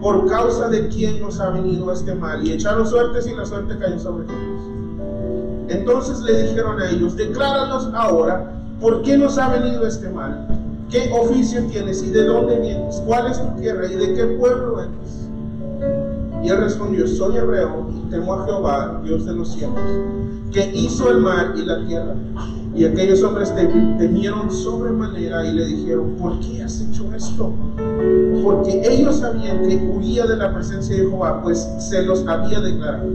por 0.00 0.28
causa 0.28 0.68
de 0.68 0.88
quién 0.88 1.20
nos 1.20 1.40
ha 1.40 1.50
venido 1.50 1.92
este 1.92 2.14
mal. 2.14 2.46
Y 2.46 2.52
echaron 2.52 2.86
suertes 2.86 3.26
y 3.26 3.34
la 3.34 3.44
suerte 3.44 3.76
cayó 3.78 3.98
sobre 3.98 4.24
ellos. 4.24 4.62
Entonces 5.68 6.20
le 6.20 6.42
dijeron 6.42 6.80
a 6.80 6.90
ellos, 6.90 7.16
decláranos 7.16 7.88
ahora 7.94 8.52
por 8.80 9.02
qué 9.02 9.16
nos 9.16 9.38
ha 9.38 9.48
venido 9.48 9.86
este 9.86 10.08
mal. 10.10 10.46
¿Qué 10.90 11.10
oficio 11.18 11.64
tienes 11.70 12.02
y 12.02 12.10
de 12.10 12.24
dónde 12.24 12.58
vienes? 12.58 13.02
¿Cuál 13.06 13.28
es 13.28 13.40
tu 13.40 13.60
tierra 13.60 13.86
y 13.86 13.94
de 13.94 14.14
qué 14.14 14.24
pueblo 14.38 14.80
eres? 14.80 15.28
Y 16.42 16.48
él 16.48 16.58
respondió, 16.58 17.06
soy 17.06 17.36
hebreo 17.36 17.86
y 17.90 18.10
temo 18.10 18.34
a 18.34 18.44
Jehová, 18.44 19.00
Dios 19.04 19.24
de 19.24 19.32
los 19.32 19.52
cielos, 19.52 19.78
que 20.52 20.70
hizo 20.74 21.08
el 21.10 21.18
mar 21.18 21.54
y 21.56 21.64
la 21.64 21.86
tierra. 21.86 22.14
Y 22.74 22.86
aquellos 22.86 23.22
hombres 23.22 23.54
temieron 23.98 24.50
sobremanera 24.50 25.46
y 25.46 25.52
le 25.52 25.66
dijeron, 25.66 26.16
¿por 26.18 26.40
qué 26.40 26.62
has 26.62 26.80
hecho 26.80 27.12
esto? 27.14 27.52
Porque 28.42 28.82
ellos 28.88 29.16
sabían 29.16 29.62
que 29.62 29.76
huía 29.76 30.26
de 30.26 30.36
la 30.36 30.54
presencia 30.54 30.96
de 30.96 31.02
Jehová, 31.02 31.42
pues 31.42 31.68
se 31.78 32.02
los 32.02 32.26
había 32.26 32.60
declarado. 32.60 33.10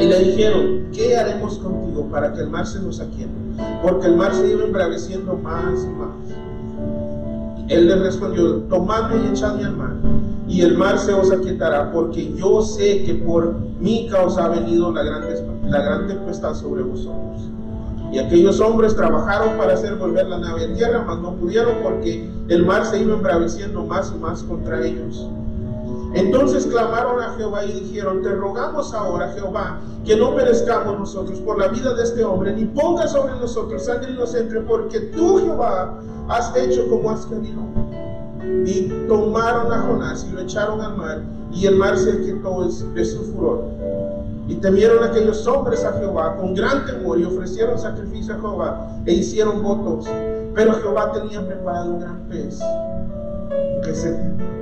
y 0.00 0.04
le 0.04 0.18
dijeron, 0.24 0.88
¿qué 0.92 1.16
haremos 1.16 1.58
contigo 1.58 2.08
para 2.10 2.32
que 2.32 2.40
el 2.40 2.50
mar 2.50 2.66
se 2.66 2.80
nos 2.80 3.00
aquiete? 3.00 3.30
Porque 3.82 4.08
el 4.08 4.16
mar 4.16 4.34
se 4.34 4.50
iba 4.50 4.64
embraveciendo 4.64 5.36
más 5.36 5.84
y 5.84 5.88
más. 5.88 6.08
Él 7.68 7.86
le 7.86 7.96
respondió, 7.96 8.62
tomadme 8.62 9.16
y 9.24 9.28
echadme 9.28 9.64
al 9.64 9.76
mar, 9.76 9.92
y 10.48 10.62
el 10.62 10.76
mar 10.78 10.98
se 10.98 11.12
os 11.12 11.30
aquietará, 11.30 11.92
porque 11.92 12.32
yo 12.34 12.62
sé 12.62 13.04
que 13.04 13.14
por 13.14 13.54
mi 13.80 14.08
causa 14.08 14.46
ha 14.46 14.48
venido 14.48 14.90
la 14.92 15.02
gran 15.02 16.08
tempestad 16.08 16.54
sobre 16.54 16.82
vosotros. 16.82 17.48
Y 18.10 18.18
aquellos 18.18 18.58
hombres 18.60 18.96
trabajaron 18.96 19.58
para 19.58 19.74
hacer 19.74 19.96
volver 19.96 20.26
la 20.26 20.38
nave 20.38 20.64
a 20.64 20.74
tierra, 20.74 21.04
mas 21.06 21.18
no 21.18 21.34
pudieron 21.34 21.74
porque 21.82 22.26
el 22.48 22.64
mar 22.64 22.86
se 22.86 23.02
iba 23.02 23.14
embraveciendo 23.14 23.84
más 23.84 24.10
y 24.16 24.18
más 24.18 24.42
contra 24.42 24.84
ellos. 24.84 25.28
Entonces 26.14 26.64
clamaron 26.66 27.20
a 27.20 27.34
Jehová 27.36 27.66
y 27.66 27.80
dijeron, 27.80 28.22
te 28.22 28.30
rogamos 28.30 28.94
ahora, 28.94 29.30
Jehová, 29.34 29.78
que 30.06 30.16
no 30.16 30.34
perezcamos 30.34 30.98
nosotros 30.98 31.38
por 31.40 31.58
la 31.58 31.68
vida 31.68 31.92
de 31.92 32.02
este 32.02 32.24
hombre, 32.24 32.54
ni 32.54 32.64
ponga 32.64 33.06
sobre 33.06 33.34
nosotros 33.34 33.84
sangre 33.84 34.12
inocente, 34.12 34.58
porque 34.60 35.00
tú, 35.00 35.38
Jehová, 35.40 36.00
has 36.28 36.56
hecho 36.56 36.88
como 36.88 37.10
has 37.10 37.26
querido. 37.26 37.60
Y 38.66 38.88
tomaron 39.08 39.72
a 39.72 39.82
Jonás 39.82 40.26
y 40.28 40.34
lo 40.34 40.40
echaron 40.42 40.80
al 40.80 40.96
mar, 40.96 41.22
y 41.52 41.66
el 41.66 41.76
mar 41.76 41.96
se 41.96 42.20
quitó 42.20 42.64
de 42.64 43.04
su 43.04 43.24
furor. 43.32 43.64
Y 44.48 44.54
temieron 44.56 45.04
aquellos 45.04 45.46
hombres 45.46 45.84
a 45.84 45.92
Jehová 45.98 46.36
con 46.36 46.54
gran 46.54 46.86
temor 46.86 47.18
y 47.18 47.24
ofrecieron 47.24 47.78
sacrificio 47.78 48.34
a 48.34 48.38
Jehová 48.38 49.00
e 49.04 49.12
hicieron 49.12 49.62
votos. 49.62 50.06
Pero 50.54 50.74
Jehová 50.74 51.12
tenía 51.12 51.46
preparado 51.46 51.92
un 51.92 52.00
gran 52.00 52.20
pez 52.28 52.58
que, 53.84 53.94
se, 53.94 54.18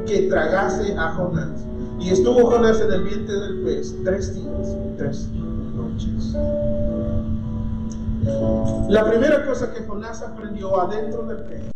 que 0.07 0.29
tragase 0.29 0.93
a 0.97 1.13
Jonás. 1.13 1.65
Y 2.01 2.11
estuvo 2.11 2.51
Jonás 2.51 2.81
en 2.81 2.93
el 2.93 3.03
vientre 3.05 3.35
del 3.35 3.63
pez 3.63 3.95
tres 4.05 4.35
días 4.35 4.69
y 4.71 4.97
tres 4.99 5.29
noches. 5.75 6.35
La 8.89 9.05
primera 9.09 9.47
cosa 9.47 9.73
que 9.73 9.85
Jonás 9.85 10.21
aprendió 10.23 10.81
adentro 10.81 11.23
del 11.27 11.45
pez 11.45 11.76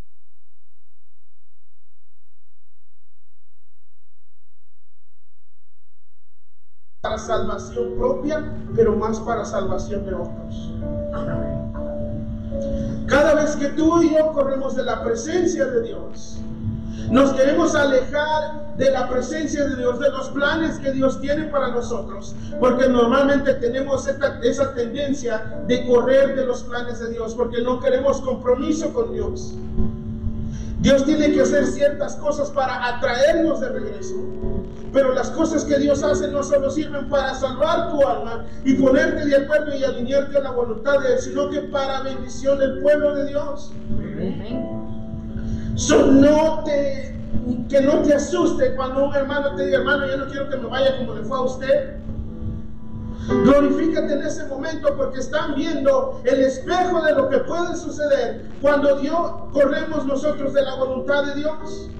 para 7.01 7.17
salvación 7.17 7.95
propia, 7.97 8.45
pero 8.77 8.95
más 8.95 9.19
para 9.21 9.43
salvación 9.47 10.05
de 10.05 10.15
otros. 10.15 10.71
Cada 13.07 13.35
vez 13.35 13.57
que 13.57 13.69
tú 13.69 14.03
y 14.03 14.15
yo 14.15 14.33
corremos 14.33 14.77
de 14.77 14.85
la 14.85 15.03
presencia 15.03 15.65
de 15.65 15.83
Dios, 15.83 16.41
nos 17.11 17.33
queremos 17.33 17.75
alejar 17.75 18.77
de 18.77 18.91
la 18.91 19.09
presencia 19.09 19.67
de 19.67 19.77
Dios, 19.77 19.99
de 19.99 20.11
los 20.11 20.29
planes 20.29 20.79
que 20.79 20.93
Dios 20.93 21.19
tiene 21.23 21.45
para 21.45 21.69
nosotros, 21.69 22.37
porque 22.61 22.87
normalmente 22.87 23.55
tenemos 23.55 24.07
esa 24.07 24.75
tendencia 24.75 25.63
de 25.67 25.87
correr 25.87 26.37
de 26.37 26.45
los 26.45 26.63
planes 26.65 27.01
de 27.01 27.11
Dios, 27.13 27.35
porque 27.35 27.63
no 27.63 27.81
queremos 27.81 28.21
compromiso 28.21 28.93
con 28.93 29.11
Dios. 29.13 29.55
Dios 30.81 31.05
tiene 31.07 31.33
que 31.33 31.41
hacer 31.41 31.67
ciertas 31.67 32.17
cosas 32.17 32.51
para 32.51 32.87
atraernos 32.89 33.61
de 33.61 33.69
regreso. 33.71 34.17
Pero 34.93 35.15
las 35.15 35.31
cosas 35.31 35.65
que 35.65 35.79
Dios 35.79 36.03
hace 36.03 36.29
no 36.29 36.43
solo 36.43 36.71
sirven 36.71 37.09
para 37.09 37.35
salvar 37.35 37.91
tu 37.91 38.07
alma 38.07 38.45
y 38.65 38.75
ponerte 38.75 39.25
de 39.25 39.37
acuerdo 39.37 39.77
y 39.77 39.85
alinearte 39.85 40.39
a 40.39 40.41
la 40.43 40.51
voluntad 40.51 40.99
de 41.01 41.15
Él, 41.15 41.19
sino 41.21 41.49
que 41.49 41.61
para 41.63 42.01
bendición 42.03 42.59
del 42.59 42.81
pueblo 42.81 43.15
de 43.15 43.27
Dios. 43.27 43.73
te, 46.65 47.17
que 47.69 47.81
no 47.81 48.03
te 48.03 48.15
asuste 48.15 48.75
cuando 48.75 49.05
un 49.05 49.15
hermano 49.15 49.55
te 49.55 49.67
diga, 49.67 49.79
hermano, 49.79 50.07
yo 50.07 50.17
no 50.17 50.27
quiero 50.27 50.49
que 50.49 50.57
me 50.57 50.67
vaya 50.67 50.99
como 50.99 51.15
le 51.15 51.23
fue 51.23 51.39
a 51.39 51.43
usted. 51.43 51.97
Glorifícate 53.29 54.13
en 54.15 54.23
ese 54.23 54.45
momento 54.47 54.97
porque 54.97 55.21
están 55.21 55.55
viendo 55.55 56.21
el 56.25 56.41
espejo 56.41 57.03
de 57.03 57.13
lo 57.13 57.29
que 57.29 57.39
puede 57.39 57.77
suceder 57.77 58.47
cuando 58.61 58.97
Dios 58.99 59.33
corremos 59.53 60.05
nosotros 60.05 60.53
de 60.53 60.63
la 60.63 60.75
voluntad 60.75 61.25
de 61.27 61.35
Dios. 61.35 61.91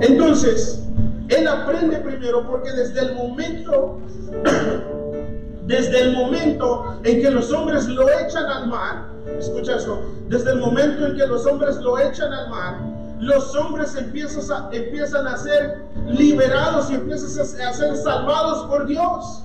Entonces, 0.00 0.82
él 1.28 1.48
aprende 1.48 1.98
primero 1.98 2.46
porque 2.46 2.70
desde 2.72 3.00
el 3.00 3.14
momento, 3.14 3.98
desde 5.66 6.00
el 6.00 6.12
momento 6.12 6.98
en 7.04 7.20
que 7.20 7.30
los 7.30 7.50
hombres 7.52 7.86
lo 7.86 8.08
echan 8.08 8.44
al 8.44 8.68
mar, 8.68 9.08
escucha 9.38 9.76
eso, 9.76 10.02
desde 10.28 10.52
el 10.52 10.58
momento 10.58 11.06
en 11.06 11.16
que 11.16 11.26
los 11.26 11.46
hombres 11.46 11.76
lo 11.76 11.98
echan 11.98 12.32
al 12.32 12.50
mar, 12.50 12.78
los 13.20 13.54
hombres 13.56 13.94
empiezan 13.94 14.64
a, 14.64 14.68
empiezan 14.72 15.26
a 15.26 15.36
ser 15.36 15.84
liberados 16.08 16.90
y 16.90 16.94
empiezan 16.94 17.66
a 17.66 17.72
ser 17.72 17.96
salvados 17.96 18.66
por 18.66 18.86
Dios. 18.86 19.40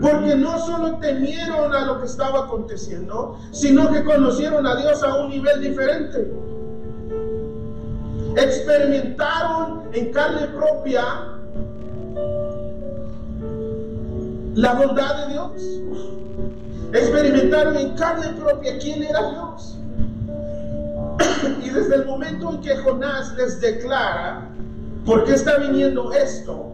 Porque 0.00 0.34
no 0.34 0.58
solo 0.58 0.98
temieron 0.98 1.72
a 1.72 1.84
lo 1.84 2.00
que 2.00 2.06
estaba 2.06 2.46
aconteciendo, 2.46 3.38
sino 3.52 3.88
que 3.92 4.02
conocieron 4.02 4.66
a 4.66 4.74
Dios 4.74 5.00
a 5.04 5.14
un 5.16 5.28
nivel 5.28 5.60
diferente 5.60 6.28
experimentaron 8.36 9.82
en 9.92 10.12
carne 10.12 10.46
propia 10.48 11.04
la 14.54 14.74
bondad 14.74 15.26
de 15.26 15.32
Dios. 15.32 15.52
Experimentaron 16.92 17.76
en 17.76 17.94
carne 17.94 18.28
propia 18.38 18.78
quién 18.78 19.02
era 19.02 19.30
Dios. 19.30 19.78
y 21.62 21.70
desde 21.70 21.94
el 21.96 22.06
momento 22.06 22.50
en 22.50 22.60
que 22.60 22.76
Jonás 22.76 23.34
les 23.36 23.60
declara, 23.60 24.48
¿por 25.06 25.24
qué 25.24 25.32
está 25.32 25.58
viniendo 25.58 26.12
esto? 26.12 26.70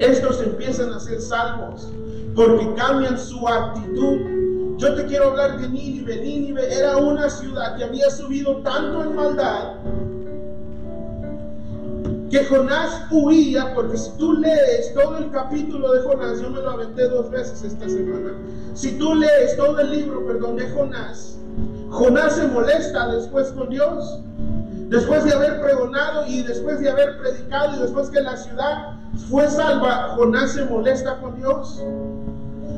Estos 0.00 0.40
empiezan 0.42 0.92
a 0.92 1.00
ser 1.00 1.20
salvos 1.20 1.88
porque 2.34 2.72
cambian 2.74 3.18
su 3.18 3.46
actitud. 3.48 4.47
Yo 4.78 4.94
te 4.94 5.04
quiero 5.06 5.30
hablar 5.30 5.60
de 5.60 5.68
Nínive. 5.68 6.16
Nínive 6.16 6.72
era 6.72 6.96
una 6.96 7.28
ciudad 7.28 7.76
que 7.76 7.84
había 7.84 8.10
subido 8.10 8.62
tanto 8.62 9.02
en 9.02 9.14
maldad 9.14 9.74
que 12.30 12.44
Jonás 12.44 13.06
huía, 13.10 13.74
porque 13.74 13.96
si 13.96 14.10
tú 14.18 14.34
lees 14.34 14.92
todo 14.94 15.18
el 15.18 15.30
capítulo 15.30 15.92
de 15.92 16.00
Jonás, 16.02 16.40
yo 16.40 16.50
me 16.50 16.60
lo 16.60 16.70
aventé 16.70 17.08
dos 17.08 17.30
veces 17.30 17.62
esta 17.62 17.88
semana, 17.88 18.32
si 18.74 18.98
tú 18.98 19.14
lees 19.14 19.56
todo 19.56 19.78
el 19.80 19.90
libro, 19.90 20.26
perdón, 20.26 20.56
de 20.56 20.68
Jonás, 20.70 21.38
Jonás 21.90 22.36
se 22.36 22.46
molesta 22.48 23.08
después 23.14 23.48
con 23.52 23.70
Dios, 23.70 24.20
después 24.88 25.24
de 25.24 25.32
haber 25.32 25.60
pregonado 25.62 26.26
y 26.26 26.42
después 26.42 26.80
de 26.80 26.90
haber 26.90 27.18
predicado 27.18 27.76
y 27.76 27.82
después 27.82 28.10
que 28.10 28.20
la 28.20 28.36
ciudad 28.36 28.96
fue 29.30 29.48
salva, 29.48 30.14
Jonás 30.16 30.52
se 30.52 30.64
molesta 30.64 31.18
con 31.20 31.36
Dios. 31.36 31.82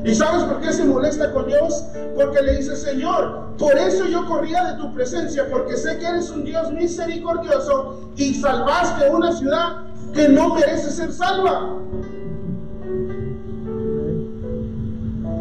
¿Y 0.05 0.15
sabes 0.15 0.45
por 0.45 0.61
qué 0.61 0.73
se 0.73 0.85
molesta 0.85 1.33
con 1.33 1.47
Dios? 1.47 1.85
Porque 2.17 2.43
le 2.43 2.57
dice, 2.57 2.75
Señor, 2.75 3.51
por 3.59 3.77
eso 3.77 4.07
yo 4.07 4.25
corría 4.27 4.73
de 4.73 4.79
tu 4.79 4.95
presencia, 4.95 5.47
porque 5.51 5.77
sé 5.77 5.99
que 5.99 6.07
eres 6.07 6.31
un 6.31 6.45
Dios 6.45 6.73
misericordioso 6.73 8.01
y 8.17 8.35
salvaste 8.35 9.11
una 9.11 9.33
ciudad 9.33 9.85
que 10.15 10.29
no 10.29 10.55
merece 10.55 10.91
ser 10.91 11.13
salva. 11.13 11.77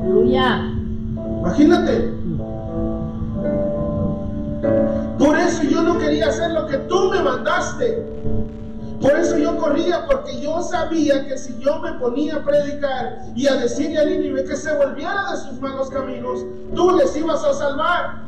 Aleluya. 0.04 0.74
Imagínate. 1.40 2.14
Por 5.18 5.38
eso 5.38 5.64
yo 5.64 5.84
no 5.84 5.98
quería 5.98 6.28
hacer 6.28 6.52
lo 6.52 6.68
que 6.68 6.78
tú 6.78 7.10
me 7.12 7.22
mandaste. 7.22 8.06
Por 9.02 9.18
eso 9.18 9.38
yo 9.38 9.58
corría, 9.58 10.06
porque 10.06 10.42
yo 10.42 10.62
sabía 10.62 11.26
que 11.26 11.38
si 11.38 11.58
yo 11.60 11.80
me 11.80 11.94
ponía 11.94 12.36
a 12.38 12.44
predicar 12.44 13.20
y 13.34 13.48
a 13.48 13.56
decirle 13.56 13.98
a 13.98 14.06
Nínive 14.06 14.44
que 14.44 14.58
se 14.58 14.76
volviera 14.76 15.32
de 15.32 15.38
sus 15.38 15.60
malos 15.62 15.90
caminos, 15.90 16.46
tú 16.76 16.92
les 16.98 17.16
ibas 17.16 17.44
a 17.46 17.54
salvar. 17.54 18.24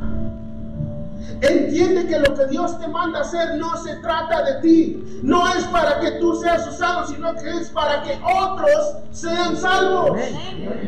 Entiende 1.42 2.06
que 2.08 2.20
lo 2.20 2.36
que 2.36 2.46
Dios 2.46 2.80
te 2.80 2.88
manda 2.88 3.22
hacer 3.22 3.56
no 3.56 3.76
se 3.78 3.96
trata 3.98 4.44
de 4.44 4.62
ti. 4.62 5.20
No 5.24 5.48
es 5.54 5.66
para 5.66 6.00
que 6.00 6.12
tú 6.12 6.36
seas 6.36 6.68
usado, 6.68 7.08
sino 7.08 7.34
que 7.34 7.50
es 7.50 7.70
para 7.72 8.04
que 8.04 8.20
otros 8.24 8.98
sean 9.12 9.58
salvos. 9.58 10.20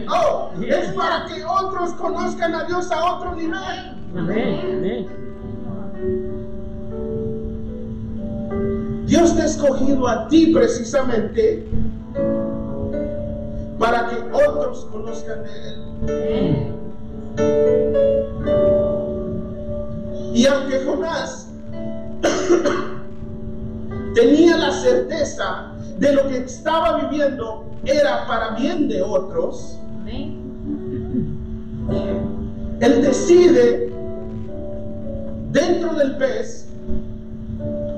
Oh, 0.09 0.51
es 0.61 0.93
para 0.93 1.25
que 1.25 1.43
otros 1.43 1.93
conozcan 1.93 2.55
a 2.55 2.63
Dios 2.65 2.91
a 2.91 3.15
otro 3.15 3.35
nivel. 3.35 3.97
Dios 9.05 9.35
te 9.35 9.41
ha 9.41 9.45
escogido 9.45 10.07
a 10.07 10.27
ti 10.27 10.47
precisamente 10.53 11.67
para 13.77 14.07
que 14.07 14.15
otros 14.31 14.85
conozcan 14.91 15.43
de 15.43 15.49
Él. 15.69 16.73
Y 20.33 20.47
aunque 20.47 20.83
Jonás 20.85 21.49
tenía 24.15 24.57
la 24.57 24.71
certeza 24.71 25.73
de 25.99 26.13
lo 26.13 26.27
que 26.27 26.37
estaba 26.37 27.07
viviendo 27.07 27.65
era 27.85 28.25
para 28.25 28.51
bien 28.55 28.87
de 28.87 29.01
otros, 29.01 29.77
él 32.79 33.01
decide 33.01 33.93
dentro 35.51 35.93
del 35.93 36.17
pez 36.17 36.72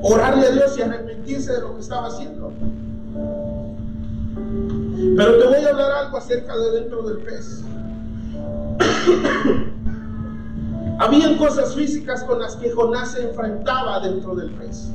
orarle 0.06 0.48
a 0.48 0.52
Dios 0.52 0.78
y 0.78 0.82
arrepentirse 0.82 1.54
de 1.54 1.62
lo 1.62 1.76
que 1.76 1.82
estaba 1.82 2.08
haciendo. 2.08 2.54
Pero 5.18 5.40
te 5.40 5.48
voy 5.48 5.66
a 5.66 5.70
hablar 5.70 5.92
algo 5.92 6.18
acerca 6.18 6.56
de 6.58 6.72
dentro 6.72 7.02
del 7.04 7.18
pez. 7.20 7.64
Habían 11.00 11.38
cosas 11.38 11.76
físicas 11.76 12.24
con 12.24 12.40
las 12.40 12.56
que 12.56 12.72
Jonás 12.72 13.12
se 13.12 13.24
enfrentaba 13.24 14.00
dentro 14.00 14.36
del 14.36 14.52
pez. 14.52 14.90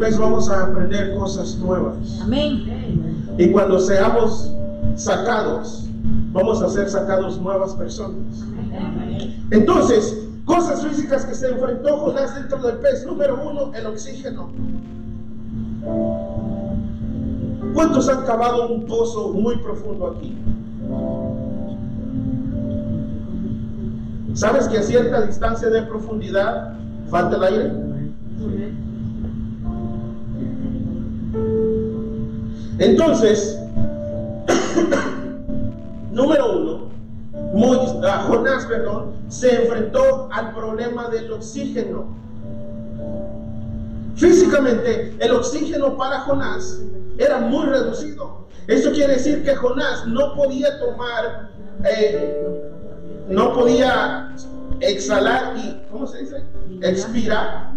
Vamos 0.00 0.48
a 0.48 0.64
aprender 0.64 1.14
cosas 1.14 1.56
nuevas. 1.56 2.20
Amén. 2.22 3.34
Y 3.36 3.50
cuando 3.52 3.78
seamos 3.78 4.50
sacados, 4.96 5.84
vamos 6.32 6.62
a 6.62 6.70
ser 6.70 6.88
sacados 6.88 7.38
nuevas 7.38 7.74
personas. 7.74 8.44
Entonces, 9.50 10.26
cosas 10.46 10.82
físicas 10.82 11.26
que 11.26 11.34
se 11.34 11.50
enfrentó 11.50 11.98
Jonás 11.98 12.34
dentro 12.34 12.58
del 12.62 12.78
pez. 12.78 13.04
Número 13.04 13.38
uno, 13.46 13.72
el 13.74 13.86
oxígeno. 13.86 14.48
¿Cuántos 17.74 18.08
han 18.08 18.24
cavado 18.24 18.68
un 18.68 18.86
pozo 18.86 19.34
muy 19.34 19.56
profundo 19.58 20.16
aquí? 20.16 20.34
¿Sabes 24.32 24.66
que 24.66 24.78
a 24.78 24.82
cierta 24.82 25.26
distancia 25.26 25.68
de 25.68 25.82
profundidad 25.82 26.72
falta 27.10 27.36
el 27.36 27.42
aire? 27.44 27.72
Entonces, 32.80 33.58
número 36.12 36.52
uno, 36.58 36.90
ah, 38.04 38.24
Jonás, 38.26 38.64
perdón, 38.64 39.12
se 39.28 39.54
enfrentó 39.64 40.30
al 40.32 40.54
problema 40.54 41.08
del 41.08 41.30
oxígeno. 41.30 42.06
Físicamente, 44.16 45.14
el 45.18 45.30
oxígeno 45.32 45.94
para 45.98 46.20
Jonás 46.20 46.80
era 47.18 47.38
muy 47.38 47.66
reducido. 47.66 48.46
Eso 48.66 48.92
quiere 48.92 49.12
decir 49.12 49.44
que 49.44 49.54
Jonás 49.54 50.06
no 50.06 50.34
podía 50.34 50.78
tomar, 50.80 51.50
eh, 51.84 52.46
no 53.28 53.52
podía 53.52 54.34
exhalar 54.80 55.54
y, 55.58 55.82
¿cómo 55.92 56.06
se 56.06 56.20
dice? 56.20 56.42
Expirar, 56.80 57.74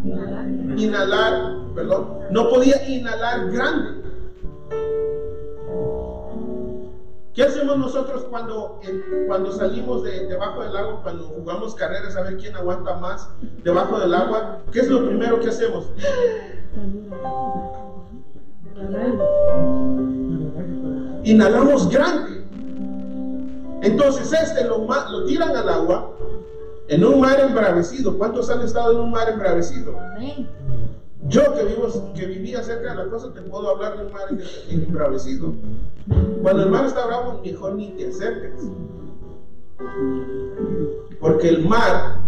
inhalar, 0.78 1.58
perdón, 1.76 2.20
no 2.32 2.48
podía 2.48 2.88
inhalar 2.88 3.52
grande. 3.52 4.03
¿Qué 7.34 7.42
hacemos 7.42 7.78
nosotros 7.80 8.26
cuando, 8.30 8.80
cuando 9.28 9.52
salimos 9.52 10.04
de, 10.04 10.28
debajo 10.28 10.62
del 10.62 10.78
agua, 10.78 11.02
cuando 11.02 11.24
jugamos 11.24 11.74
carreras 11.74 12.16
a 12.16 12.22
ver 12.22 12.38
quién 12.38 12.56
aguanta 12.56 12.96
más 12.98 13.28
debajo 13.64 14.00
del 14.00 14.14
agua? 14.14 14.60
¿Qué 14.72 14.82
es 14.82 14.88
lo 14.88 15.04
primero 15.04 15.40
que 15.40 15.50
hacemos? 15.50 15.90
Inhalamos 21.24 21.90
grande. 21.90 22.46
Entonces 23.82 24.32
este 24.32 24.66
lo, 24.66 24.86
lo 24.88 25.26
tiran 25.26 25.56
al 25.56 25.70
agua 25.70 26.12
en 26.88 27.04
un 27.04 27.20
mar 27.20 27.40
embravecido. 27.40 28.16
¿Cuántos 28.16 28.52
han 28.52 28.62
estado 28.62 28.92
en 28.92 29.00
un 29.00 29.12
mar 29.12 29.28
embravecido? 29.28 29.98
Yo 31.30 31.54
que, 31.54 31.64
vivo, 31.64 31.88
que 32.14 32.26
vivía 32.26 32.62
cerca 32.64 32.92
de 32.92 33.04
la 33.04 33.10
costa 33.10 33.34
te 33.34 33.42
puedo 33.42 33.70
hablar 33.70 33.98
de 33.98 34.06
un 34.06 34.12
mar 34.12 34.28
embravecido. 34.70 35.54
Cuando 36.42 36.64
el 36.64 36.70
mar 36.70 36.86
está 36.86 37.06
bravo, 37.06 37.42
mejor 37.44 37.76
ni 37.76 37.90
te 37.92 38.10
acerques. 38.10 38.64
Porque 41.20 41.50
el 41.50 41.66
mar, 41.66 42.20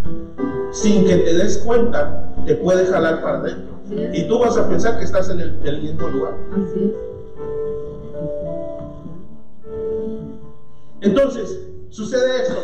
sin 0.72 1.06
que 1.06 1.18
te 1.18 1.34
des 1.34 1.58
cuenta, 1.58 2.34
te 2.46 2.56
puede 2.56 2.86
jalar 2.86 3.22
para 3.22 3.40
adentro. 3.40 3.76
Y 4.14 4.28
tú 4.28 4.40
vas 4.40 4.58
a 4.58 4.68
pensar 4.68 4.98
que 4.98 5.04
estás 5.04 5.30
en 5.30 5.42
el, 5.42 5.82
mismo 5.82 6.08
lugar. 6.08 6.34
Entonces, 11.02 11.60
sucede 11.90 12.44
esto. 12.44 12.56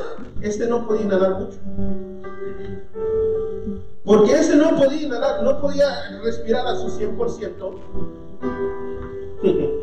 Este 0.42 0.68
no 0.68 0.88
podía 0.88 1.04
inhalar 1.04 1.40
mucho. 1.40 1.58
Porque 4.04 4.32
este 4.32 4.56
no 4.56 4.76
podía 4.76 5.04
inhalar, 5.04 5.44
no 5.44 5.62
podía 5.62 5.88
respirar 6.24 6.66
a 6.66 6.76
su 6.76 6.88
100%. 6.88 7.76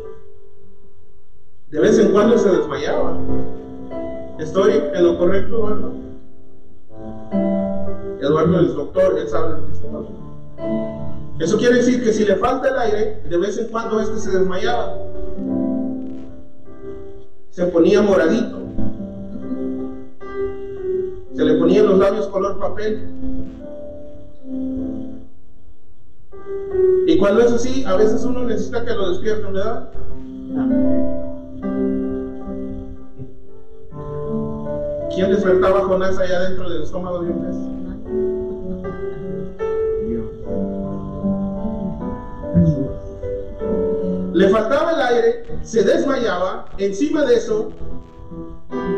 De 1.69 1.79
vez 1.79 1.99
en 1.99 2.11
cuando 2.11 2.37
se 2.37 2.49
desmayaba. 2.49 3.17
¿Estoy 4.39 4.73
en 4.93 5.03
lo 5.03 5.17
correcto, 5.17 5.55
Eduardo? 5.55 5.93
Eduardo 8.19 8.59
es 8.61 8.73
doctor, 8.73 9.17
él 9.19 9.27
sabe 9.27 9.61
lo 9.61 9.67
que 9.67 9.73
está 9.73 9.87
Eso 11.39 11.57
quiere 11.57 11.75
decir 11.75 12.03
que 12.03 12.11
si 12.11 12.25
le 12.25 12.35
falta 12.37 12.69
el 12.69 12.77
aire, 12.79 13.21
de 13.29 13.37
vez 13.37 13.57
en 13.57 13.67
cuando 13.67 13.99
este 14.01 14.17
se 14.17 14.31
desmayaba. 14.37 14.97
Se 17.51 17.65
ponía 17.67 18.01
moradito. 18.01 18.57
Se 21.35 21.45
le 21.45 21.53
ponían 21.55 21.85
los 21.85 21.99
labios 21.99 22.27
color 22.27 22.59
papel. 22.59 23.07
Y 27.09 27.17
cuando 27.17 27.41
es 27.41 27.51
así, 27.51 27.83
a 27.85 27.95
veces 27.95 28.23
uno 28.23 28.43
necesita 28.43 28.85
que 28.85 28.93
lo 28.93 29.09
despierten, 29.09 29.51
¿verdad? 29.51 29.89
¿Quién 35.15 35.31
despertaba 35.31 35.79
a 35.79 35.85
Jonás 35.85 36.19
allá 36.19 36.41
dentro 36.41 36.69
del 36.69 36.83
estómago 36.83 37.23
de 37.23 37.31
un 37.31 37.41
pez? 37.41 37.55
Le 44.35 44.49
faltaba 44.49 44.91
el 44.91 45.01
aire, 45.01 45.43
se 45.63 45.83
desmayaba, 45.83 46.65
encima 46.77 47.25
de 47.25 47.37
eso, 47.37 47.71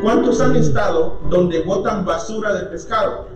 ¿cuántos 0.04 0.41
han 0.41 0.58
estado 0.58 1.17
donde 1.30 1.62
botan 1.62 2.04
basura 2.04 2.56
de 2.56 2.65
pescado? 2.65 3.28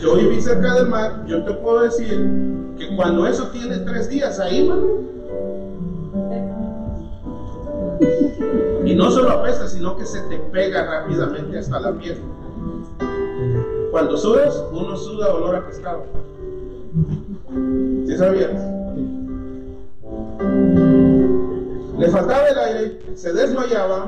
Yo 0.00 0.16
viví 0.16 0.40
cerca 0.40 0.74
del 0.74 0.88
mar, 0.88 1.24
yo 1.26 1.44
te 1.44 1.52
puedo 1.52 1.82
decir 1.82 2.74
que 2.78 2.96
cuando 2.96 3.26
eso 3.26 3.48
tiene 3.48 3.78
tres 3.78 4.08
días 4.08 4.40
ahí, 4.40 4.66
mano, 4.66 4.86
y 8.84 8.94
no 8.94 9.10
solo 9.10 9.30
apesta, 9.30 9.68
sino 9.68 9.96
que 9.96 10.06
se 10.06 10.20
te 10.22 10.38
pega 10.52 10.84
rápidamente 10.84 11.58
hasta 11.58 11.80
la 11.80 11.92
piel. 11.92 12.18
Cuando 13.90 14.16
sudas, 14.16 14.64
uno 14.72 14.96
suda 14.96 15.34
olor 15.34 15.56
a 15.56 15.66
pescado. 15.66 16.04
¿Sí 18.06 18.16
sabías? 18.16 18.52
Le 21.98 22.08
faltaba 22.08 22.46
el 22.48 22.58
aire, 22.58 23.00
se 23.14 23.32
desmayaba, 23.32 24.06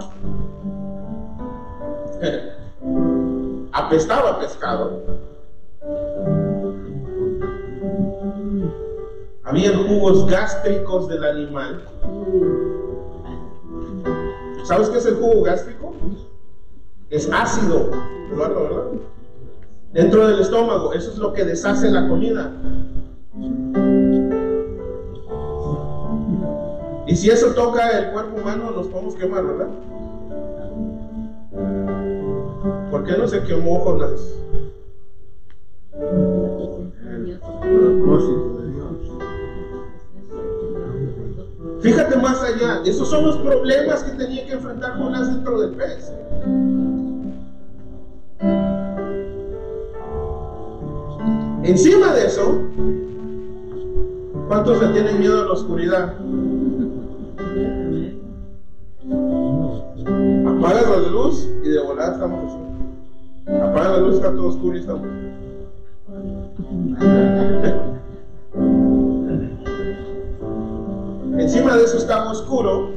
apestaba 3.72 4.40
pescado. 4.40 5.21
Había 9.52 9.76
jugos 9.76 10.30
gástricos 10.30 11.08
del 11.08 11.22
animal. 11.24 11.82
¿Sabes 14.64 14.88
qué 14.88 14.96
es 14.96 15.04
el 15.04 15.16
jugo 15.16 15.42
gástrico? 15.42 15.92
Es 17.10 17.28
ácido, 17.30 17.90
¿verdad? 18.30 18.92
Dentro 19.92 20.26
del 20.26 20.40
estómago, 20.40 20.94
eso 20.94 21.10
es 21.10 21.18
lo 21.18 21.34
que 21.34 21.44
deshace 21.44 21.90
la 21.90 22.08
comida. 22.08 22.50
Y 27.06 27.14
si 27.14 27.28
eso 27.28 27.48
toca 27.48 27.90
el 27.98 28.10
cuerpo 28.10 28.40
humano, 28.40 28.70
nos 28.70 28.86
podemos 28.86 29.14
quemar, 29.16 29.44
¿verdad? 29.44 29.68
¿Por 32.90 33.04
qué 33.04 33.18
no 33.18 33.28
se 33.28 33.42
quemó 33.42 33.80
Jonás? 33.80 34.41
Esos 43.02 43.18
son 43.18 43.26
los 43.26 43.36
problemas 43.38 44.04
que 44.04 44.12
tenía 44.12 44.46
que 44.46 44.52
enfrentar 44.52 44.96
Jonás 44.96 45.26
dentro 45.26 45.60
del 45.60 45.70
pez. 45.72 46.12
Encima 51.64 52.14
de 52.14 52.26
eso, 52.26 52.60
¿cuántos 54.46 54.80
le 54.82 54.88
tienen 54.92 55.18
miedo 55.18 55.42
a 55.42 55.46
la 55.46 55.52
oscuridad? 55.52 56.14
Apaga 60.46 60.96
la 60.96 61.08
luz 61.08 61.48
y 61.64 61.68
de 61.70 61.80
volada 61.80 62.12
estamos 62.12 62.52
Apaga 63.46 63.88
la 63.90 63.98
luz, 63.98 64.14
está 64.14 64.30
todo 64.30 64.46
oscuro 64.48 64.76
y 64.76 64.80
estamos. 64.80 65.08
De 71.72 71.84
eso 71.84 71.96
estaba 71.96 72.30
oscuro, 72.30 72.90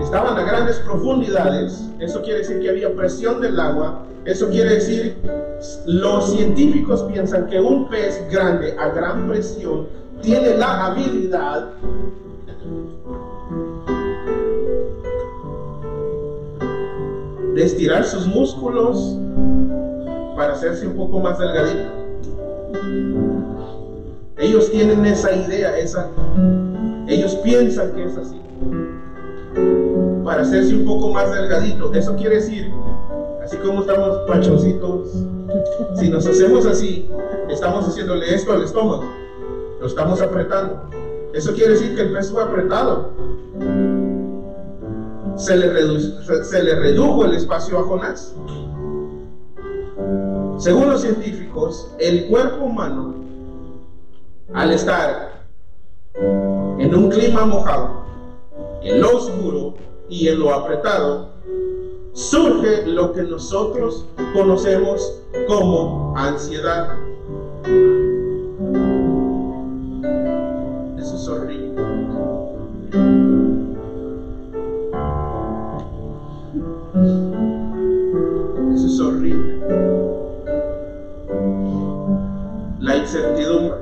estaban 0.00 0.38
a 0.38 0.42
grandes 0.44 0.78
profundidades, 0.78 1.90
eso 1.98 2.22
quiere 2.22 2.38
decir 2.38 2.60
que 2.60 2.70
había 2.70 2.94
presión 2.94 3.40
del 3.40 3.58
agua, 3.58 4.04
eso 4.24 4.48
quiere 4.48 4.74
decir, 4.74 5.16
los 5.86 6.30
científicos 6.30 7.02
piensan 7.12 7.48
que 7.48 7.60
un 7.60 7.88
pez 7.88 8.22
grande 8.30 8.76
a 8.78 8.90
gran 8.90 9.28
presión 9.28 9.88
tiene 10.22 10.56
la 10.56 10.86
habilidad 10.86 11.70
de 17.54 17.64
estirar 17.64 18.04
sus 18.04 18.24
músculos 18.28 19.18
para 20.36 20.52
hacerse 20.52 20.86
un 20.86 20.96
poco 20.96 21.18
más 21.18 21.40
delgadito. 21.40 22.04
Ellos 24.36 24.70
tienen 24.70 25.04
esa 25.06 25.34
idea, 25.34 25.76
esa, 25.78 26.08
ellos 27.14 27.34
piensan 27.36 27.92
que 27.92 28.04
es 28.04 28.16
así. 28.16 28.40
Para 30.24 30.42
hacerse 30.42 30.74
un 30.74 30.84
poco 30.84 31.10
más 31.10 31.32
delgadito. 31.32 31.92
Eso 31.92 32.16
quiere 32.16 32.36
decir, 32.36 32.72
así 33.42 33.56
como 33.58 33.82
estamos 33.82 34.18
pachoncitos, 34.26 35.10
si 35.96 36.08
nos 36.08 36.26
hacemos 36.26 36.66
así, 36.66 37.08
estamos 37.48 37.86
haciéndole 37.86 38.34
esto 38.34 38.52
al 38.52 38.62
estómago, 38.62 39.04
lo 39.80 39.86
estamos 39.86 40.20
apretando. 40.20 40.82
Eso 41.32 41.52
quiere 41.52 41.72
decir 41.72 41.94
que 41.94 42.02
el 42.02 42.12
pez 42.12 42.30
fue 42.30 42.42
apretado. 42.42 43.10
Se 45.36 45.56
le, 45.56 46.00
se 46.44 46.62
le 46.62 46.74
redujo 46.76 47.24
el 47.24 47.34
espacio 47.34 47.78
a 47.78 47.82
Jonás. 47.82 48.34
Según 50.58 50.90
los 50.90 51.02
científicos, 51.02 51.90
el 51.98 52.26
cuerpo 52.26 52.64
humano, 52.64 53.14
al 54.52 54.70
estar 54.70 55.33
en 56.14 56.94
un 56.94 57.08
clima 57.10 57.44
mojado, 57.44 58.04
en 58.82 59.00
lo 59.00 59.16
oscuro 59.16 59.74
y 60.08 60.28
en 60.28 60.38
lo 60.38 60.52
apretado, 60.52 61.28
surge 62.12 62.86
lo 62.86 63.12
que 63.12 63.22
nosotros 63.22 64.06
conocemos 64.32 65.20
como 65.48 66.14
ansiedad. 66.16 66.96
Eso 70.98 71.16
es 71.16 71.28
horrible. 71.28 71.74
Eso 78.74 78.86
es 78.86 79.00
horrible. 79.00 79.60
La 82.80 82.96
incertidumbre. 82.96 83.73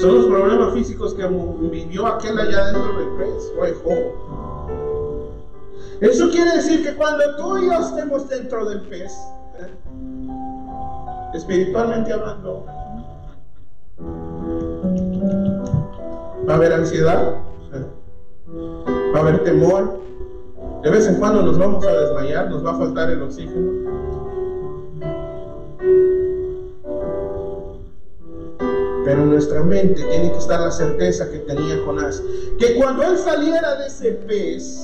Son 0.00 0.14
los 0.14 0.26
problemas 0.26 0.72
físicos 0.72 1.12
que 1.12 1.26
vivió 1.26 2.06
aquel 2.06 2.38
allá 2.38 2.72
dentro 2.72 2.98
del 2.98 3.08
pez, 3.18 3.52
Eso 6.00 6.30
quiere 6.30 6.56
decir 6.56 6.82
que 6.82 6.94
cuando 6.94 7.36
tú 7.36 7.58
y 7.58 7.66
yo 7.66 7.72
estemos 7.72 8.26
dentro 8.26 8.64
del 8.64 8.80
pez, 8.82 9.12
¿eh? 9.58 9.68
espiritualmente 11.34 12.14
hablando, 12.14 12.64
va 16.48 16.52
a 16.54 16.56
haber 16.56 16.72
ansiedad, 16.72 17.34
va 19.14 19.18
a 19.18 19.20
haber 19.20 19.44
temor, 19.44 20.00
de 20.82 20.90
vez 20.90 21.06
en 21.08 21.16
cuando 21.16 21.42
nos 21.42 21.58
vamos 21.58 21.86
a 21.86 21.92
desmayar, 21.92 22.48
nos 22.48 22.64
va 22.64 22.70
a 22.70 22.78
faltar 22.78 23.10
el 23.10 23.20
oxígeno. 23.20 24.19
Pero 29.04 29.22
en 29.22 29.30
nuestra 29.30 29.62
mente 29.62 30.02
tiene 30.02 30.30
que 30.32 30.38
estar 30.38 30.60
la 30.60 30.70
certeza 30.70 31.30
que 31.30 31.38
tenía 31.38 31.78
Jonás, 31.84 32.22
que 32.58 32.74
cuando 32.74 33.02
él 33.02 33.18
saliera 33.18 33.76
de 33.76 33.86
ese 33.86 34.12
pez, 34.12 34.78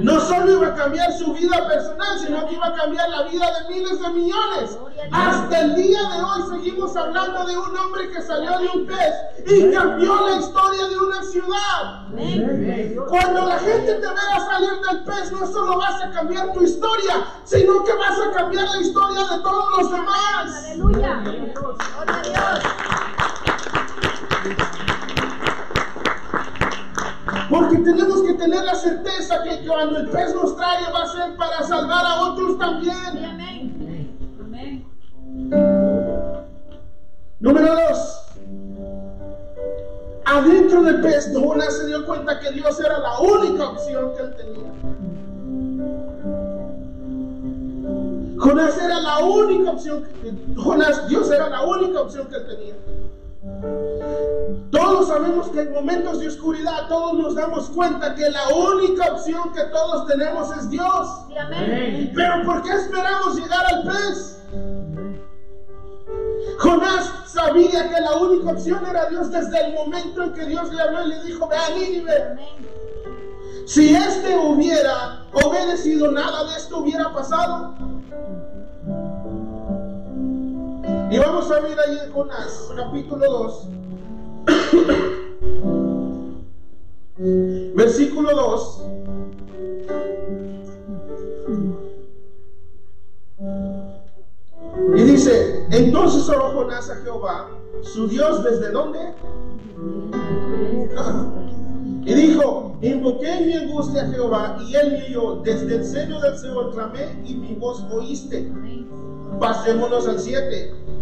no 0.00 0.20
solo 0.20 0.52
iba 0.52 0.68
a 0.68 0.74
cambiar 0.74 1.12
su 1.12 1.32
vida 1.32 1.68
personal, 1.68 2.18
sino 2.18 2.46
que 2.46 2.54
iba 2.54 2.66
a 2.66 2.74
cambiar 2.74 3.08
la 3.08 3.22
vida 3.24 3.46
de 3.58 3.74
miles 3.74 4.00
de 4.00 4.08
millones. 4.10 4.78
Hasta 5.12 5.60
el 5.60 5.74
día 5.74 6.00
de 6.00 6.22
hoy 6.22 6.42
seguimos 6.50 6.96
hablando 6.96 7.44
de 7.44 7.58
un 7.58 7.76
hombre 7.76 8.10
que 8.10 8.22
salió 8.22 8.58
de 8.58 8.68
un 8.68 8.86
pez 8.86 9.14
y 9.46 9.70
cambió 9.72 10.28
la 10.28 10.36
historia 10.36 10.88
de 10.88 10.98
una 10.98 11.22
ciudad. 11.22 12.06
Cuando 13.08 13.46
la 13.46 13.58
gente 13.58 13.94
te 13.94 14.00
vea 14.00 14.40
salir 14.48 14.80
del 14.88 15.04
pez, 15.04 15.32
no 15.32 15.46
solo 15.46 15.78
vas 15.78 16.02
a 16.02 16.10
cambiar 16.10 16.52
tu 16.52 16.62
historia, 16.62 17.24
sino 17.44 17.84
que 17.84 17.94
vas 17.94 18.18
a 18.18 18.30
cambiar 18.32 18.68
la 18.68 18.80
historia 18.80 19.20
de 19.24 19.42
todos 19.42 19.78
los 19.78 19.90
demás. 19.90 20.64
Aleluya. 20.64 21.22
Gloria 21.22 22.16
a 22.16 22.22
Dios. 22.22 23.19
Porque 27.60 27.78
tenemos 27.78 28.22
que 28.22 28.34
tener 28.34 28.64
la 28.64 28.74
certeza 28.74 29.42
que 29.42 29.66
cuando 29.66 29.98
el 29.98 30.08
pez 30.08 30.34
nos 30.34 30.56
trae 30.56 30.90
va 30.92 31.02
a 31.02 31.06
ser 31.06 31.36
para 31.36 31.62
salvar 31.62 32.06
a 32.06 32.22
otros 32.22 32.58
también. 32.58 32.96
Amén. 32.96 34.86
Número 37.38 37.74
dos. 37.74 38.22
Adentro 40.24 40.82
del 40.84 41.00
pez, 41.02 41.30
Jonás 41.34 41.76
se 41.76 41.86
dio 41.86 42.06
cuenta 42.06 42.40
que 42.40 42.50
Dios 42.52 42.80
era 42.80 42.98
la 42.98 43.18
única 43.20 43.68
opción 43.68 44.14
que 44.14 44.22
él 44.22 44.34
tenía. 44.36 44.70
Jonás 48.38 48.78
era 48.78 49.00
la 49.00 49.18
única 49.18 49.70
opción 49.72 50.02
que 50.02 50.32
Jonás, 50.56 51.08
Dios 51.08 51.30
era 51.30 51.50
la 51.50 51.62
única 51.66 52.00
opción 52.00 52.26
que 52.28 52.36
él 52.36 52.46
tenía. 52.46 52.74
Todos 54.70 55.08
sabemos 55.08 55.48
que 55.48 55.62
en 55.62 55.72
momentos 55.72 56.20
de 56.20 56.28
oscuridad 56.28 56.88
todos 56.88 57.14
nos 57.14 57.34
damos 57.34 57.70
cuenta 57.70 58.14
que 58.14 58.28
la 58.28 58.48
única 58.48 59.12
opción 59.12 59.52
que 59.52 59.62
todos 59.64 60.06
tenemos 60.06 60.54
es 60.56 60.68
Dios. 60.68 61.08
Pero 62.14 62.44
¿por 62.44 62.62
qué 62.62 62.72
esperamos 62.72 63.36
llegar 63.36 63.64
al 63.66 63.84
pez? 63.84 64.42
Jonás 66.58 67.12
sabía 67.26 67.88
que 67.88 68.00
la 68.00 68.16
única 68.16 68.52
opción 68.52 68.84
era 68.86 69.08
Dios 69.08 69.30
desde 69.30 69.66
el 69.66 69.74
momento 69.74 70.22
en 70.22 70.32
que 70.34 70.44
Dios 70.44 70.70
le 70.72 70.82
habló 70.82 71.06
y 71.06 71.08
le 71.08 71.24
dijo, 71.24 71.48
ve 71.48 71.56
a 71.56 71.70
Nínive. 71.70 72.36
Si 73.66 73.94
este 73.94 74.36
hubiera 74.36 75.26
obedecido, 75.32 76.10
nada 76.12 76.44
de 76.44 76.56
esto 76.58 76.78
hubiera 76.78 77.12
pasado. 77.12 77.74
Y 81.10 81.18
vamos 81.18 81.50
a 81.50 81.58
ver 81.58 81.76
ahí 81.76 81.98
en 82.04 82.12
Jonás, 82.12 82.72
capítulo 82.76 83.26
2. 83.28 83.68
Versículo 87.74 88.30
2. 88.30 88.82
Y 94.94 95.02
dice, 95.02 95.66
entonces 95.72 96.28
oró 96.28 96.52
Jonás 96.52 96.88
a 96.90 96.96
Jehová, 96.96 97.48
su 97.82 98.06
Dios, 98.06 98.44
¿desde 98.44 98.70
dónde? 98.70 99.00
Y 102.04 102.14
dijo, 102.14 102.76
invoqué 102.82 103.36
en 103.36 103.46
mi 103.48 103.54
angustia 103.54 104.02
a 104.02 104.06
Jehová, 104.06 104.58
y 104.64 104.76
él 104.76 104.92
me 104.92 105.06
oyó, 105.06 105.42
desde 105.42 105.74
el 105.74 105.84
seno 105.84 106.20
del 106.20 106.38
Señor 106.38 106.70
clamé, 106.72 107.20
y 107.24 107.34
mi 107.34 107.54
voz 107.54 107.84
oíste. 107.90 108.48
Pasémonos 109.40 110.06
al 110.06 110.20
7. 110.20 110.99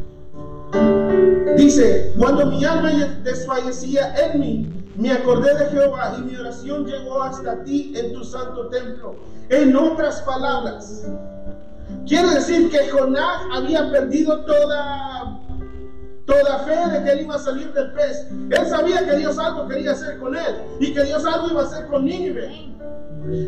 Dice, 1.56 2.12
cuando 2.18 2.46
mi 2.46 2.64
alma 2.64 2.90
desfallecía 3.22 4.14
en 4.16 4.40
mí, 4.40 4.78
me 4.96 5.12
acordé 5.12 5.54
de 5.58 5.66
Jehová 5.70 6.16
y 6.18 6.22
mi 6.22 6.36
oración 6.36 6.84
llegó 6.84 7.22
hasta 7.22 7.62
ti 7.64 7.92
en 7.96 8.12
tu 8.12 8.24
santo 8.24 8.68
templo. 8.68 9.16
En 9.48 9.76
otras 9.76 10.22
palabras, 10.22 11.06
quiere 12.06 12.30
decir 12.30 12.70
que 12.70 12.90
Jonás 12.90 13.42
había 13.54 13.90
perdido 13.90 14.44
toda, 14.44 15.40
toda 16.26 16.58
fe 16.60 16.90
de 16.92 17.04
que 17.04 17.10
él 17.12 17.20
iba 17.22 17.36
a 17.36 17.38
salir 17.38 17.72
del 17.72 17.92
pez. 17.92 18.26
Él 18.50 18.66
sabía 18.68 19.04
que 19.04 19.16
Dios 19.16 19.38
algo 19.38 19.68
quería 19.68 19.92
hacer 19.92 20.18
con 20.18 20.36
él 20.36 20.56
y 20.80 20.92
que 20.92 21.04
Dios 21.04 21.24
algo 21.24 21.48
iba 21.50 21.62
a 21.62 21.64
hacer 21.64 21.86
con 21.86 22.04
Nínive. 22.04 22.74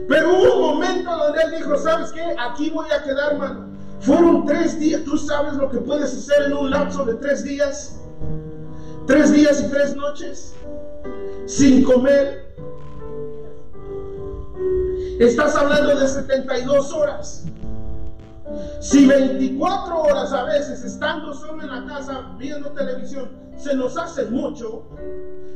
Pero 0.09 0.37
hubo 0.37 0.55
un 0.55 0.75
momento 0.75 1.11
donde 1.17 1.43
él 1.43 1.51
dijo, 1.59 1.77
¿sabes 1.77 2.13
qué? 2.13 2.35
Aquí 2.39 2.71
voy 2.71 2.87
a 2.91 3.03
quedar, 3.03 3.37
mano. 3.39 3.67
Fueron 4.01 4.47
tres 4.47 4.79
días. 4.79 5.05
¿Tú 5.05 5.17
sabes 5.17 5.55
lo 5.55 5.71
que 5.71 5.79
puedes 5.79 6.13
hacer 6.13 6.47
en 6.47 6.55
un 6.55 6.71
lapso 6.71 7.05
de 7.05 7.15
tres 7.15 7.45
días? 7.45 8.01
Tres 9.07 9.33
días 9.33 9.63
y 9.63 9.71
tres 9.71 9.97
noches 9.97 10.55
sin 11.47 11.83
comer. 11.85 12.55
Estás 15.19 15.55
hablando 15.55 15.99
de 15.99 16.09
72 16.09 16.93
horas. 16.93 17.45
Si 18.81 19.07
24 19.07 20.03
horas 20.03 20.33
a 20.33 20.45
veces 20.45 20.83
estando 20.85 21.35
solo 21.35 21.63
en 21.63 21.69
la 21.69 21.95
casa 21.95 22.35
viendo 22.39 22.71
televisión 22.71 23.31
se 23.57 23.75
nos 23.75 23.97
hace 23.99 24.25
mucho, 24.27 24.85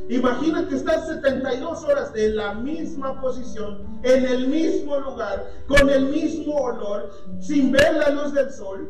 imagina 0.09 0.67
que 0.67 0.75
estás 0.75 1.07
72 1.07 1.83
horas 1.83 2.11
en 2.15 2.35
la 2.35 2.53
misma 2.53 3.19
posición, 3.21 3.99
en 4.03 4.25
el 4.25 4.47
mismo 4.47 4.99
lugar, 4.99 5.51
con 5.67 5.89
el 5.89 6.05
mismo 6.07 6.55
olor, 6.55 7.11
sin 7.39 7.71
ver 7.71 7.95
la 7.95 8.09
luz 8.09 8.33
del 8.33 8.51
sol. 8.51 8.89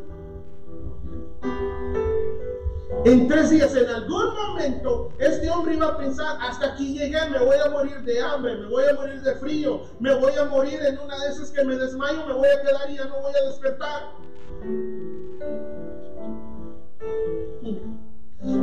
En 3.05 3.27
tres 3.27 3.51
días, 3.51 3.75
en 3.75 3.87
algún 3.87 4.33
momento, 4.33 5.09
este 5.19 5.47
hombre 5.49 5.75
iba 5.75 5.89
a 5.89 5.97
pensar, 5.97 6.37
hasta 6.41 6.73
aquí 6.73 6.97
llegué, 6.97 7.29
me 7.29 7.37
voy 7.37 7.57
a 7.63 7.69
morir 7.69 8.01
de 8.01 8.19
hambre, 8.19 8.55
me 8.55 8.67
voy 8.67 8.83
a 8.89 8.95
morir 8.95 9.21
de 9.21 9.35
frío, 9.35 9.83
me 9.99 10.15
voy 10.15 10.33
a 10.33 10.45
morir 10.45 10.79
en 10.81 10.97
una 10.97 11.15
de 11.19 11.29
esas 11.29 11.51
que 11.51 11.63
me 11.63 11.75
desmayo, 11.75 12.25
me 12.25 12.33
voy 12.33 12.47
a 12.47 12.61
quedar 12.63 12.89
y 12.89 12.95
ya 12.95 13.05
no 13.05 13.21
voy 13.21 13.33
a 13.39 13.45
despertar. 13.45 14.11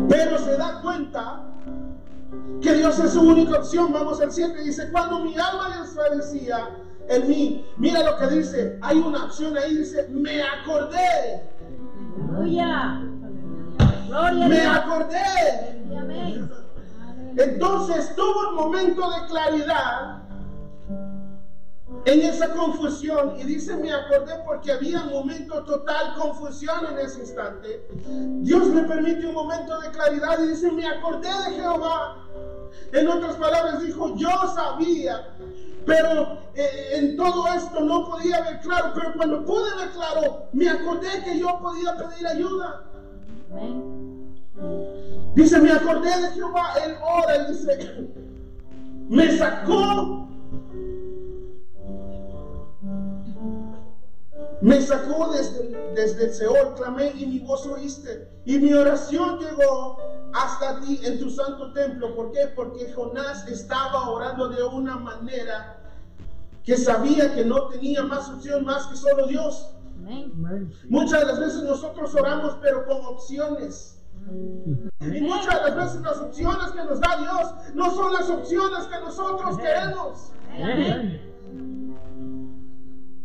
Pero 0.09 0.39
se 0.39 0.57
da 0.57 0.81
cuenta 0.83 1.52
que 2.63 2.75
Dios 2.75 2.99
es 2.99 3.13
su 3.13 3.21
única 3.21 3.59
opción. 3.59 3.93
Vamos 3.93 4.21
al 4.21 4.33
7, 4.33 4.63
dice, 4.63 4.91
cuando 4.91 5.21
mi 5.21 5.35
alma 5.37 5.77
desfallecía 5.81 6.71
en 7.09 7.29
mí, 7.29 7.67
mira 7.77 8.03
lo 8.03 8.17
que 8.17 8.37
dice, 8.37 8.79
hay 8.81 8.99
una 8.99 9.25
opción 9.25 9.57
ahí, 9.59 9.77
dice, 9.77 10.09
me 10.11 10.43
acordé. 10.43 11.43
Aleluya 12.29 13.03
me 14.49 14.67
acordé. 14.67 15.83
Entonces 17.37 18.15
tuvo 18.15 18.51
un 18.51 18.55
momento 18.57 19.11
de 19.11 19.27
claridad 19.27 20.23
en 22.05 22.21
esa 22.23 22.49
confusión 22.53 23.35
y 23.39 23.45
dice, 23.45 23.77
me 23.77 23.93
acordé 23.93 24.35
porque 24.45 24.73
había 24.73 25.03
un 25.03 25.13
momento 25.13 25.63
total 25.63 26.15
confusión 26.15 26.79
en 26.91 26.99
ese 26.99 27.21
instante. 27.21 27.87
Dios 28.41 28.67
me 28.69 28.83
permite 28.83 29.27
un 29.27 29.35
momento 29.35 29.81
de 29.81 29.91
claridad 29.91 30.39
y 30.43 30.49
dice, 30.49 30.71
me 30.73 30.87
acordé 30.87 31.29
de 31.29 31.57
Jehová. 31.57 32.19
En 32.93 33.09
otras 33.09 33.37
palabras 33.37 33.83
dijo, 33.83 34.17
yo 34.17 34.31
sabía, 34.55 35.37
pero 35.87 36.39
eh, 36.55 36.91
en 36.95 37.17
todo 37.17 37.47
esto 37.55 37.81
no 37.81 38.09
podía 38.09 38.41
ver 38.43 38.61
claro, 38.61 38.93
pero 38.95 39.13
cuando 39.15 39.45
pude 39.45 39.77
ver 39.77 39.91
claro, 39.91 40.49
me 40.53 40.69
acordé 40.69 41.23
que 41.25 41.39
yo 41.39 41.59
podía 41.61 41.97
pedir 41.97 42.27
ayuda. 42.27 42.85
Dice, 45.35 45.59
me 45.61 45.71
acordé 45.71 46.21
de 46.21 46.31
Jehová, 46.33 46.75
él 46.85 46.97
ora 47.01 47.37
y 47.37 47.53
dice, 47.53 48.09
me 49.09 49.39
sacó 49.39 50.32
Me 54.63 54.81
sacó 54.81 55.33
desde, 55.33 55.93
desde 55.95 56.27
el 56.27 56.33
Seol, 56.33 56.75
clamé 56.77 57.13
y 57.17 57.27
mi 57.27 57.41
voz 57.41 57.67
oíste. 57.67 58.29
Y 58.45 58.59
mi 58.59 58.73
oración 58.73 59.41
llegó 59.41 59.99
hasta 60.33 60.81
ti 60.81 61.01
en 61.03 61.19
tu 61.19 61.31
santo 61.31 61.73
templo. 61.73 62.15
¿Por 62.15 62.31
qué? 62.31 62.47
Porque 62.55 62.93
Jonás 62.93 63.47
estaba 63.49 64.09
orando 64.09 64.49
de 64.49 64.63
una 64.63 64.97
manera 64.97 65.81
que 66.63 66.77
sabía 66.77 67.35
que 67.35 67.45
no 67.45 67.67
tenía 67.69 68.05
más 68.05 68.29
opción 68.29 68.65
más 68.65 68.87
que 68.87 68.97
solo 68.97 69.27
Dios. 69.27 69.75
Muchas 70.89 71.21
de 71.21 71.27
las 71.27 71.41
veces 71.41 71.63
nosotros 71.65 72.15
oramos 72.15 72.57
pero 72.63 72.87
con 72.87 73.05
opciones. 73.05 73.99
Y 75.01 75.21
muchas 75.23 75.55
de 75.57 75.71
las 75.71 75.77
veces 75.77 76.01
las 76.03 76.19
opciones 76.19 76.71
que 76.71 76.85
nos 76.85 77.01
da 77.01 77.17
Dios 77.19 77.75
no 77.75 77.91
son 77.91 78.13
las 78.13 78.31
opciones 78.31 78.85
que 78.85 79.01
nosotros 79.01 79.59
queremos. 79.59 80.31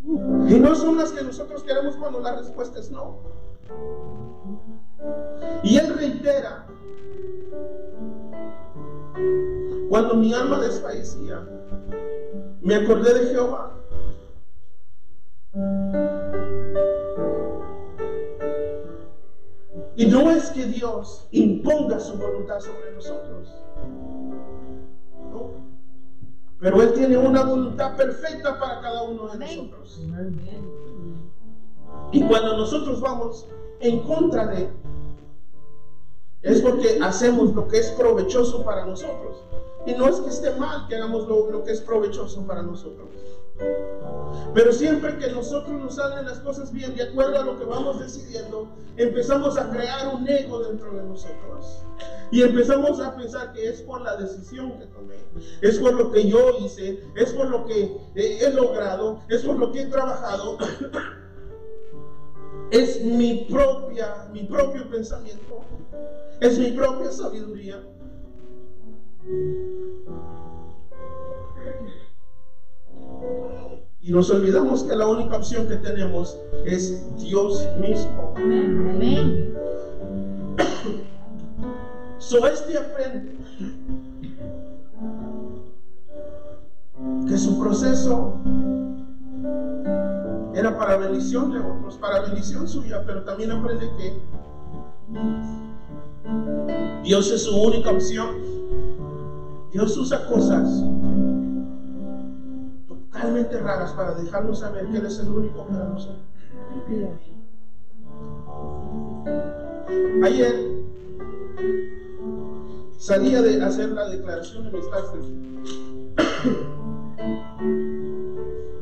Y 0.08 0.60
no 0.60 0.74
son 0.76 0.98
las 0.98 1.12
que 1.12 1.22
nosotros 1.22 1.63
queremos 1.63 1.98
cuando 1.98 2.22
la 2.22 2.38
respuesta 2.38 2.80
es 2.80 2.89
no. 2.89 3.20
Y 5.63 5.78
él 5.78 5.93
reitera, 5.96 6.65
cuando 9.89 10.15
mi 10.15 10.34
alma 10.34 10.62
desfallecía, 10.62 11.46
me 12.62 12.76
acordé 12.76 13.13
de 13.13 13.26
Jehová. 13.28 13.74
Y 19.98 20.06
no 20.06 20.32
es 20.32 20.52
que 20.52 20.67
Dios 20.67 21.28
imponga 21.32 22.00
su 22.00 22.17
voluntad 22.17 22.60
sobre 22.62 22.93
nosotros. 22.93 23.66
Pero 26.60 26.82
Él 26.82 26.93
tiene 26.93 27.17
una 27.17 27.43
voluntad 27.43 27.96
perfecta 27.96 28.60
para 28.60 28.82
cada 28.82 29.04
uno 29.04 29.28
de 29.28 29.39
nosotros. 29.39 30.02
Y 32.12 32.24
cuando 32.24 32.58
nosotros 32.58 33.00
vamos 33.02 33.46
en 33.80 34.00
contra 34.00 34.48
de 34.48 34.70
es 36.41 36.62
porque 36.62 37.00
hacemos 37.02 37.54
lo 37.54 37.67
que 37.67 37.78
es 37.78 37.89
provechoso 37.91 38.63
para 38.63 38.86
nosotros. 38.86 39.38
Y 39.86 39.93
no 39.93 40.08
es 40.08 40.20
que 40.20 40.30
esté 40.30 40.52
mal 40.56 40.88
que 40.88 40.96
hagamos 40.96 41.28
lo, 41.28 41.63
que 41.63 41.72
es 41.72 41.82
provechoso 41.82 42.46
para 42.46 42.62
nosotros. 42.62 43.08
Pero 44.54 44.72
siempre 44.72 45.17
que 45.17 45.32
nosotros 45.32 45.80
nos 45.80 45.96
salen 45.96 46.26
las 46.26 46.39
cosas 46.39 46.72
bien, 46.72 46.96
de 46.96 47.04
acuerdo 47.04 47.39
a 47.39 47.43
lo 47.43 47.60
que 47.60 47.65
vamos 47.65 48.00
decidiendo, 48.00 48.67
empezamos 48.96 49.58
a 49.58 49.70
crear 49.70 50.15
un 50.15 50.28
ego 50.28 50.63
dentro 50.63 50.91
de 50.93 51.04
nosotros. 51.04 51.84
Y 52.32 52.41
empezamos 52.41 53.00
a 53.00 53.15
pensar 53.15 53.54
que 53.54 53.70
es 53.70 53.82
por 53.82 54.02
la 54.02 54.15
decisión 54.17 54.78
que 54.80 54.86
tomé, 54.88 55.15
es 55.62 55.80
por 55.80 55.93
lo 55.93 56.12
que 56.12 56.28
yo 56.28 56.58
hice, 56.60 57.04
es 57.15 57.34
por 57.34 57.50
lo 57.50 57.65
que 57.65 57.98
he 58.15 58.50
logrado, 58.52 59.22
es 59.30 59.43
por 59.43 59.58
lo 59.58 59.72
que 59.72 59.82
he 59.82 59.86
trabajado. 59.86 60.58
es 62.72 63.02
mi 63.04 63.48
propia, 63.50 64.28
mi 64.34 64.43
propio 64.43 64.89
pensamiento, 64.89 65.62
es 66.41 66.60
mi 66.60 66.72
propia 66.72 67.12
sabiduría. 67.12 67.82
Y 74.02 74.12
nos 74.12 74.30
olvidamos 74.30 74.84
que 74.84 74.96
la 74.96 75.08
única 75.08 75.36
opción 75.36 75.68
que 75.68 75.76
tenemos 75.76 76.38
es 76.66 77.04
Dios 77.18 77.68
mismo. 77.80 78.34
Amén. 78.38 79.54
So 82.20 82.48
este 82.48 82.78
aprende 82.78 83.36
que 87.28 87.38
su 87.38 87.60
proceso 87.60 88.34
era 90.54 90.78
para 90.78 90.98
bendición 90.98 91.52
de 91.52 91.60
otros, 91.60 91.98
para 91.98 92.22
bendición 92.22 92.68
suya, 92.68 93.04
pero 93.06 93.24
también 93.24 93.52
aprende 93.52 93.90
que 93.98 94.13
Dios 97.04 97.32
es 97.32 97.44
su 97.44 97.56
única 97.56 97.92
opción. 97.92 98.38
Dios 99.72 99.98
usa 99.98 100.26
cosas 100.28 100.84
raras 103.43 103.91
para 103.93 104.13
dejarnos 104.15 104.60
saber 104.60 104.88
que 104.88 104.97
Él 104.97 105.06
es 105.06 105.19
el 105.19 105.30
único 105.30 105.65
para 105.65 105.86
nosotros. 105.86 106.21
Ayer 110.23 110.67
salía 112.97 113.41
de 113.41 113.63
hacer 113.63 113.89
la 113.89 114.10
declaración 114.10 114.63
de 114.65 114.71
mis 114.71 114.86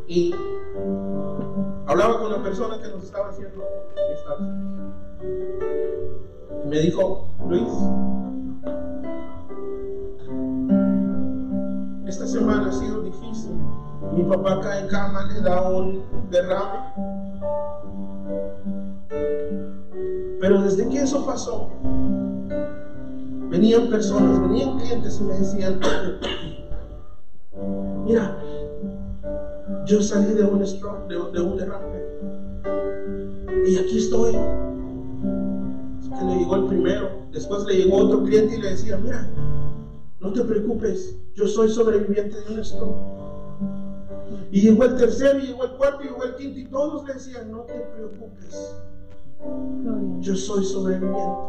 y 0.08 0.34
hablaba 1.88 2.20
con 2.20 2.32
la 2.32 2.42
persona 2.42 2.82
que 2.82 2.88
nos 2.90 3.04
estaba 3.04 3.30
haciendo 3.30 3.64
mis 4.10 4.24
taxes. 4.24 4.48
Me 6.68 6.80
dijo, 6.80 7.28
Luis, 7.48 7.68
esta 12.08 12.28
semana 12.28 12.72
difícil. 12.80 12.85
Mi 14.16 14.24
papá 14.24 14.62
cae 14.62 14.80
en 14.80 14.88
cama, 14.88 15.26
le 15.26 15.42
da 15.42 15.70
un 15.70 16.02
derrame. 16.32 16.80
Pero 20.40 20.62
desde 20.62 20.88
que 20.88 21.00
eso 21.00 21.26
pasó, 21.26 21.70
venían 23.50 23.90
personas, 23.90 24.42
venían 24.42 24.80
clientes 24.80 25.20
y 25.20 25.24
me 25.26 25.34
decían, 25.34 25.82
mira, 28.06 28.38
yo 29.86 30.02
salí 30.02 30.34
de 30.34 30.44
un 30.44 30.66
stroke, 30.66 31.10
de, 31.10 31.42
un 31.42 31.58
derrame. 31.58 32.00
Y 33.68 33.78
aquí 33.78 33.98
estoy. 33.98 34.32
que 34.32 36.26
le 36.26 36.38
llegó 36.38 36.56
el 36.56 36.68
primero. 36.68 37.10
Después 37.34 37.66
le 37.66 37.84
llegó 37.84 37.98
otro 37.98 38.24
cliente 38.24 38.56
y 38.56 38.62
le 38.62 38.70
decía, 38.70 38.96
mira, 38.96 39.30
no 40.22 40.32
te 40.32 40.42
preocupes, 40.46 41.18
yo 41.34 41.48
soy 41.48 41.68
sobreviviente 41.68 42.40
de 42.40 42.54
un 42.54 42.64
stroke. 42.64 43.25
Y 44.56 44.62
llegó 44.62 44.86
el 44.86 44.96
tercero, 44.96 45.38
y 45.40 45.48
llegó 45.48 45.66
el 45.66 45.72
cuarto, 45.72 46.02
y 46.02 46.06
llegó 46.06 46.24
el 46.24 46.36
quinto, 46.36 46.60
y 46.60 46.66
todos 46.68 47.06
le 47.06 47.16
decían, 47.16 47.52
no 47.52 47.64
te 47.64 47.74
preocupes, 47.74 48.74
yo 50.22 50.34
soy 50.34 50.64
sobreviviente. 50.64 51.42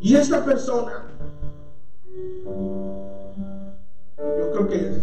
Y 0.00 0.16
esta 0.16 0.44
persona, 0.44 1.04
yo 4.18 4.50
creo 4.50 4.68
que 4.68 5.00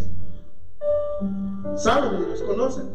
saben 1.78 2.24
y 2.24 2.30
los 2.32 2.42
conocen, 2.42 2.90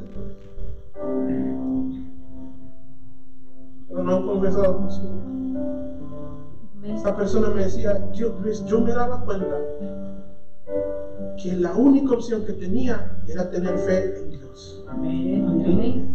pero 3.89 4.03
no 4.03 4.15
han 4.15 4.27
confesado. 4.27 4.89
Esta 6.83 7.17
persona 7.17 7.49
me 7.49 7.65
decía, 7.65 8.13
yo, 8.13 8.39
yo 8.67 8.81
me 8.83 8.93
daba 8.93 9.25
cuenta 9.25 9.59
que 11.43 11.57
la 11.57 11.75
única 11.75 12.15
opción 12.15 12.45
que 12.45 12.53
tenía 12.53 13.23
era 13.29 13.51
tener 13.51 13.79
fe 13.79 14.19
en 14.19 14.31
Dios. 14.31 14.85
Amén. 14.89 16.15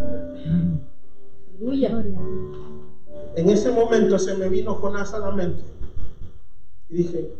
En 3.35 3.49
ese 3.49 3.71
momento 3.71 4.19
se 4.19 4.35
me 4.35 4.49
vino 4.49 4.75
Jonás 4.75 5.13
a 5.13 5.19
la 5.19 5.31
mente. 5.31 5.63
Y 6.89 6.97
dije, 6.97 7.33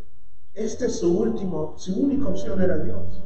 este 0.54 0.86
es 0.86 0.96
su 0.96 1.18
último, 1.18 1.74
su 1.76 2.00
única 2.00 2.28
opción 2.28 2.60
era 2.60 2.78
Dios. 2.78 3.22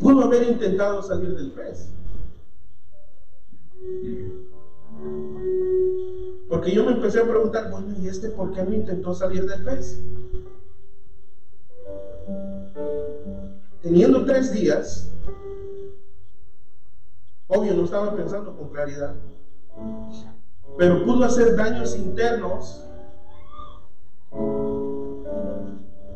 Pudo 0.00 0.24
haber 0.24 0.48
intentado 0.48 1.02
salir 1.02 1.36
del 1.36 1.52
pez. 1.52 1.90
Porque 6.48 6.72
yo 6.72 6.84
me 6.84 6.92
empecé 6.92 7.20
a 7.20 7.28
preguntar, 7.28 7.70
bueno, 7.70 7.94
¿y 8.00 8.08
este 8.08 8.28
por 8.30 8.52
qué 8.52 8.62
no 8.62 8.74
intentó 8.74 9.14
salir 9.14 9.46
del 9.46 9.64
pez? 9.64 10.00
Teniendo 13.84 14.24
tres 14.24 14.50
días, 14.50 15.12
obvio 17.48 17.74
no 17.74 17.84
estaba 17.84 18.16
pensando 18.16 18.56
con 18.56 18.70
claridad, 18.70 19.14
pero 20.78 21.04
pudo 21.04 21.26
hacer 21.26 21.54
daños 21.54 21.94
internos 21.94 22.82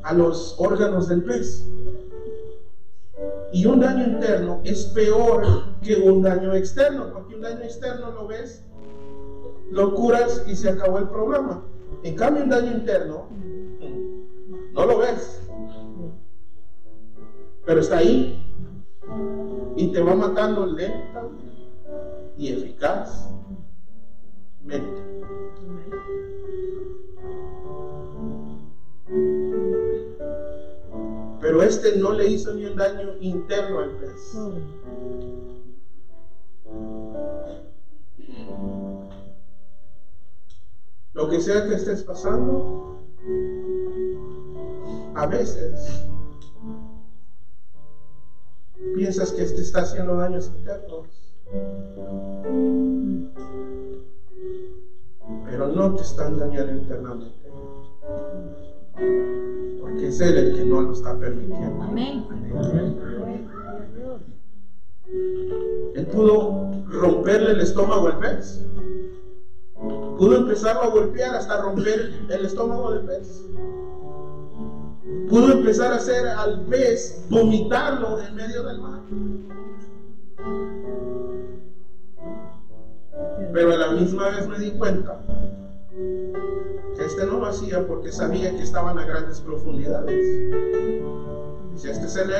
a 0.03 0.14
los 0.14 0.57
órganos 0.59 1.09
del 1.09 1.23
pez. 1.25 1.69
Y 3.53 3.66
un 3.66 3.81
daño 3.81 4.14
interno 4.14 4.62
es 4.64 4.87
peor 4.87 5.45
que 5.83 5.97
un 5.97 6.23
daño 6.23 6.55
externo, 6.55 7.12
porque 7.12 7.35
un 7.35 7.43
daño 7.43 7.64
externo 7.64 8.12
lo 8.12 8.29
ves, 8.29 8.64
lo 9.71 9.95
curas 9.95 10.43
y 10.47 10.57
se 10.57 10.71
acabó 10.71 11.01
el 11.01 11.09
problema. 11.11 11.62
En 12.03 12.16
cambio, 12.16 12.45
un 12.45 12.49
daño 12.49 12.73
interno, 12.73 13.29
no 14.73 14.87
lo 14.87 14.99
ves, 15.01 15.43
pero 17.69 17.81
está 17.83 17.99
ahí 17.99 18.43
y 19.77 19.93
te 19.93 20.01
va 20.01 20.14
matando 20.14 20.64
lenta 20.64 21.29
y 22.39 22.49
eficazmente. 22.49 23.43
Pero 31.43 31.62
este 31.62 31.99
no 31.99 32.12
le 32.12 32.29
hizo 32.29 32.55
ni 32.55 32.64
un 32.64 32.77
daño 32.77 33.16
interno 33.21 33.81
al 33.81 33.91
pez. 33.99 34.39
Lo 41.12 41.29
que 41.29 41.39
sea 41.39 41.69
que 41.69 41.75
estés 41.75 42.03
pasando, 42.03 42.97
a 45.14 45.27
veces 45.27 46.09
piensas 48.99 49.32
que 49.32 49.44
te 49.44 49.61
está 49.61 49.82
haciendo 49.82 50.16
daños 50.16 50.51
internos. 50.59 51.07
Pero 55.46 55.68
no 55.68 55.94
te 55.94 56.03
están 56.03 56.38
dañando 56.38 56.72
internamente 56.72 57.49
porque 59.80 60.09
es 60.09 60.20
Él 60.20 60.36
el 60.36 60.57
que 60.57 60.64
no 60.64 60.82
lo 60.82 60.92
está 60.92 61.16
permitiendo. 61.16 61.82
Amén. 61.82 62.24
Él 65.94 66.07
pudo 66.07 66.70
romperle 66.88 67.53
el 67.53 67.61
estómago 67.61 68.09
al 68.09 68.18
pez. 68.18 68.64
Pudo 70.18 70.36
empezarlo 70.36 70.82
a 70.82 70.88
golpear 70.88 71.36
hasta 71.36 71.62
romper 71.62 72.12
el 72.28 72.44
estómago 72.44 72.92
del 72.92 73.05
pez. 73.07 73.44
Pudo 75.29 75.53
empezar 75.53 75.93
a 75.93 75.97
hacer 75.97 76.26
al 76.26 76.61
pez 76.66 77.24
vomitarlo 77.29 78.20
en 78.20 78.35
medio 78.35 78.62
del 78.62 78.81
mar. 78.81 79.01
Pero 83.53 83.72
a 83.72 83.76
la 83.76 83.91
misma 83.93 84.31
vez 84.31 84.47
me 84.49 84.59
di 84.59 84.70
cuenta 84.72 85.18
este 87.09 87.24
no 87.24 87.39
lo 87.39 87.47
hacía 87.47 87.87
porque 87.87 88.12
sabía 88.12 88.55
que 88.55 88.62
estaban 88.62 88.99
a 88.99 89.05
grandes 89.05 89.41
profundidades. 89.41 90.24
si 91.76 91.89
a 91.89 91.93
este 91.93 92.09
se 92.09 92.26
le 92.26 92.35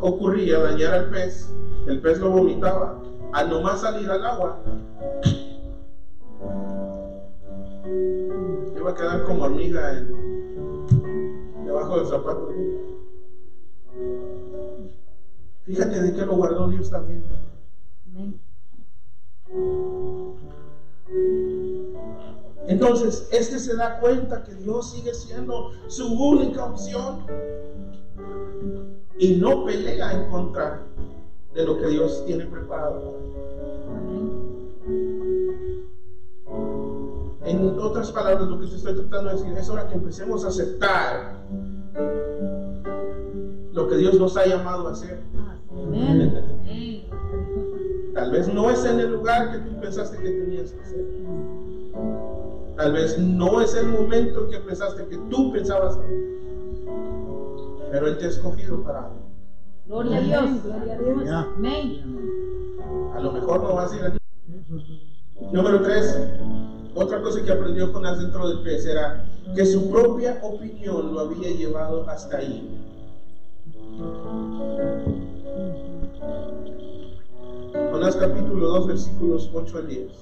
ocurría 0.00 0.58
dañar 0.58 0.94
al 0.94 1.10
pez, 1.10 1.50
el 1.86 2.00
pez 2.00 2.18
lo 2.18 2.30
vomitaba. 2.30 3.00
Al 3.32 3.48
nomás 3.48 3.80
salir 3.80 4.10
al 4.10 4.24
agua, 4.24 4.60
iba 8.76 8.90
a 8.90 8.94
quedar 8.94 9.24
como 9.24 9.44
hormiga 9.44 10.04
debajo 11.92 11.98
del 11.98 12.06
zapato. 12.06 12.48
Fíjate 15.64 16.02
de 16.02 16.14
que 16.14 16.26
lo 16.26 16.36
guardó 16.36 16.68
Dios 16.68 16.90
también. 16.90 17.22
Amén. 18.06 18.40
Entonces, 22.68 23.28
este 23.32 23.58
se 23.58 23.76
da 23.76 24.00
cuenta 24.00 24.42
que 24.42 24.54
Dios 24.54 24.92
sigue 24.92 25.14
siendo 25.14 25.72
su 25.88 26.06
única 26.06 26.64
opción 26.64 27.26
y 29.18 29.36
no 29.36 29.64
pelea 29.64 30.12
en 30.12 30.30
contra 30.30 30.82
de 31.54 31.64
lo 31.64 31.78
que 31.78 31.88
Dios 31.88 32.24
tiene 32.24 32.46
preparado. 32.46 33.14
En 37.44 37.78
otras 37.78 38.10
palabras, 38.12 38.48
lo 38.48 38.60
que 38.60 38.66
te 38.68 38.76
estoy 38.76 38.94
tratando 38.94 39.30
de 39.30 39.36
decir 39.36 39.58
es 39.58 39.68
hora 39.68 39.88
que 39.88 39.94
empecemos 39.94 40.44
a 40.44 40.48
aceptar 40.48 41.41
que 43.92 43.98
Dios 43.98 44.14
nos 44.18 44.36
ha 44.38 44.46
llamado 44.46 44.88
a 44.88 44.92
hacer. 44.92 45.20
Tal 48.14 48.30
vez 48.30 48.52
no 48.52 48.70
es 48.70 48.84
en 48.84 49.00
el 49.00 49.12
lugar 49.12 49.52
que 49.52 49.58
tú 49.58 49.80
pensaste 49.80 50.16
que 50.16 50.30
tenías 50.30 50.72
que 50.72 50.84
ser. 50.86 51.04
Tal 52.76 52.92
vez 52.92 53.18
no 53.18 53.60
es 53.60 53.74
el 53.74 53.88
momento 53.88 54.44
en 54.44 54.50
que 54.50 54.58
pensaste 54.60 55.06
que 55.08 55.18
tú 55.30 55.52
pensabas, 55.52 55.98
pero 57.90 58.06
Él 58.06 58.16
te 58.16 58.24
ha 58.24 58.28
escogido 58.28 58.82
para 58.82 59.00
algo. 59.00 59.16
Gloria 59.86 60.16
a 60.16 60.20
Dios, 60.20 60.62
gloria 60.64 60.94
a 60.94 60.98
Dios. 60.98 61.30
Amén. 61.30 62.18
A 63.14 63.20
lo 63.20 63.32
mejor 63.32 63.62
no 63.62 63.74
vas 63.74 63.92
a 63.92 63.96
ir 63.96 64.02
allí. 64.04 64.18
Número 65.52 65.82
tres, 65.82 66.18
otra 66.94 67.20
cosa 67.20 67.44
que 67.44 67.52
aprendió 67.52 67.92
Jonás 67.92 68.18
dentro 68.20 68.48
del 68.48 68.62
pez 68.62 68.86
era 68.86 69.26
que 69.54 69.66
su 69.66 69.90
propia 69.90 70.38
opinión 70.42 71.12
lo 71.12 71.20
había 71.20 71.50
llevado 71.50 72.08
hasta 72.08 72.38
ahí. 72.38 72.81
Jonás 77.90 78.16
capítulo 78.16 78.68
2, 78.68 78.86
versículos 78.88 79.50
8 79.52 79.78
al 79.78 79.88
10. 79.88 80.12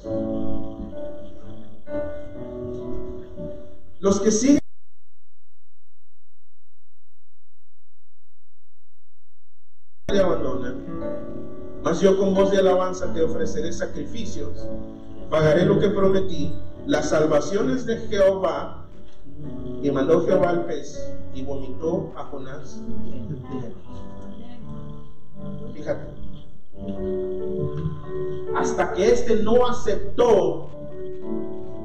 Los 4.00 4.20
que 4.20 4.30
siguen 4.30 4.60
le 10.12 10.20
abandonan. 10.20 10.84
Mas 11.82 12.00
yo 12.00 12.18
con 12.18 12.34
voz 12.34 12.50
de 12.50 12.58
alabanza 12.58 13.12
te 13.12 13.22
ofreceré 13.22 13.72
sacrificios. 13.72 14.66
Pagaré 15.30 15.64
lo 15.64 15.78
que 15.78 15.88
prometí. 15.88 16.54
Las 16.86 17.10
salvaciones 17.10 17.86
de 17.86 17.96
Jehová. 18.08 18.86
Y 19.82 19.90
mandó 19.90 20.26
Jehová 20.26 20.50
al 20.50 20.66
pez 20.66 21.19
y 21.34 21.42
vomitó 21.42 22.12
a 22.16 22.24
Jonás. 22.24 22.80
Fíjate. 25.74 26.06
Hasta 28.54 28.92
que 28.92 29.10
éste 29.10 29.42
no 29.42 29.66
aceptó 29.66 30.68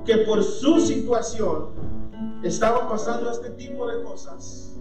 que 0.06 0.18
por 0.20 0.44
su 0.44 0.80
situación 0.80 1.70
estaba 2.44 2.88
pasando 2.88 3.30
este 3.32 3.50
tipo 3.52 3.88
de 3.88 4.04
cosas, 4.04 4.76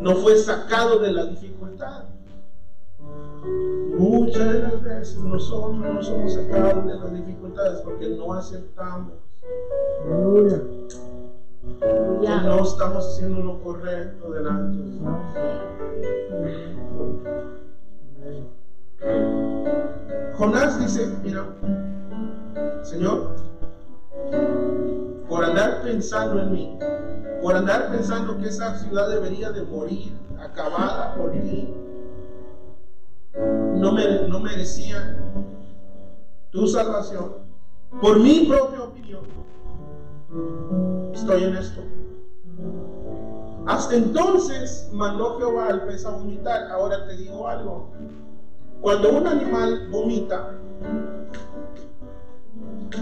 no 0.00 0.16
fue 0.16 0.36
sacado 0.36 0.98
de 0.98 1.12
la 1.12 1.26
dificultad. 1.26 2.04
Muchas 3.98 4.52
de 4.52 4.58
las 4.60 4.82
veces 4.82 5.18
nosotros 5.18 5.76
no 5.76 6.02
somos 6.02 6.34
sacados 6.34 6.86
de 6.86 6.94
las 6.94 7.12
dificultades 7.12 7.80
porque 7.82 8.08
no 8.10 8.32
aceptamos. 8.32 9.14
No 12.20 12.62
estamos 12.62 13.06
haciendo 13.06 13.40
lo 13.42 13.60
correcto 13.60 14.30
delante 14.30 14.78
de. 14.78 15.00
Jonás 20.36 20.78
dice, 20.78 21.16
mira, 21.22 21.46
Señor, 22.82 23.30
por 25.28 25.44
andar 25.44 25.82
pensando 25.82 26.40
en 26.40 26.52
mí, 26.52 26.78
por 27.42 27.54
andar 27.56 27.90
pensando 27.90 28.36
que 28.38 28.48
esa 28.48 28.76
ciudad 28.76 29.08
debería 29.08 29.50
de 29.50 29.62
morir, 29.62 30.12
acabada 30.38 31.14
por 31.14 31.32
mí, 31.34 31.74
no, 33.76 33.92
me, 33.92 34.28
no 34.28 34.40
merecía 34.40 35.16
tu 36.50 36.66
salvación, 36.66 37.46
por 38.00 38.20
mi 38.20 38.46
propia 38.46 38.82
opinión, 38.82 39.22
estoy 41.16 41.44
en 41.44 41.56
esto. 41.56 41.80
Hasta 43.66 43.96
entonces 43.96 44.88
mandó 44.92 45.38
Jehová 45.38 45.68
al 45.68 45.82
pez 45.86 46.04
a 46.06 46.10
vomitar. 46.10 46.70
Ahora 46.70 47.06
te 47.06 47.16
digo 47.16 47.48
algo. 47.48 47.90
Cuando 48.80 49.10
un 49.10 49.26
animal 49.26 49.88
vomita, 49.90 50.52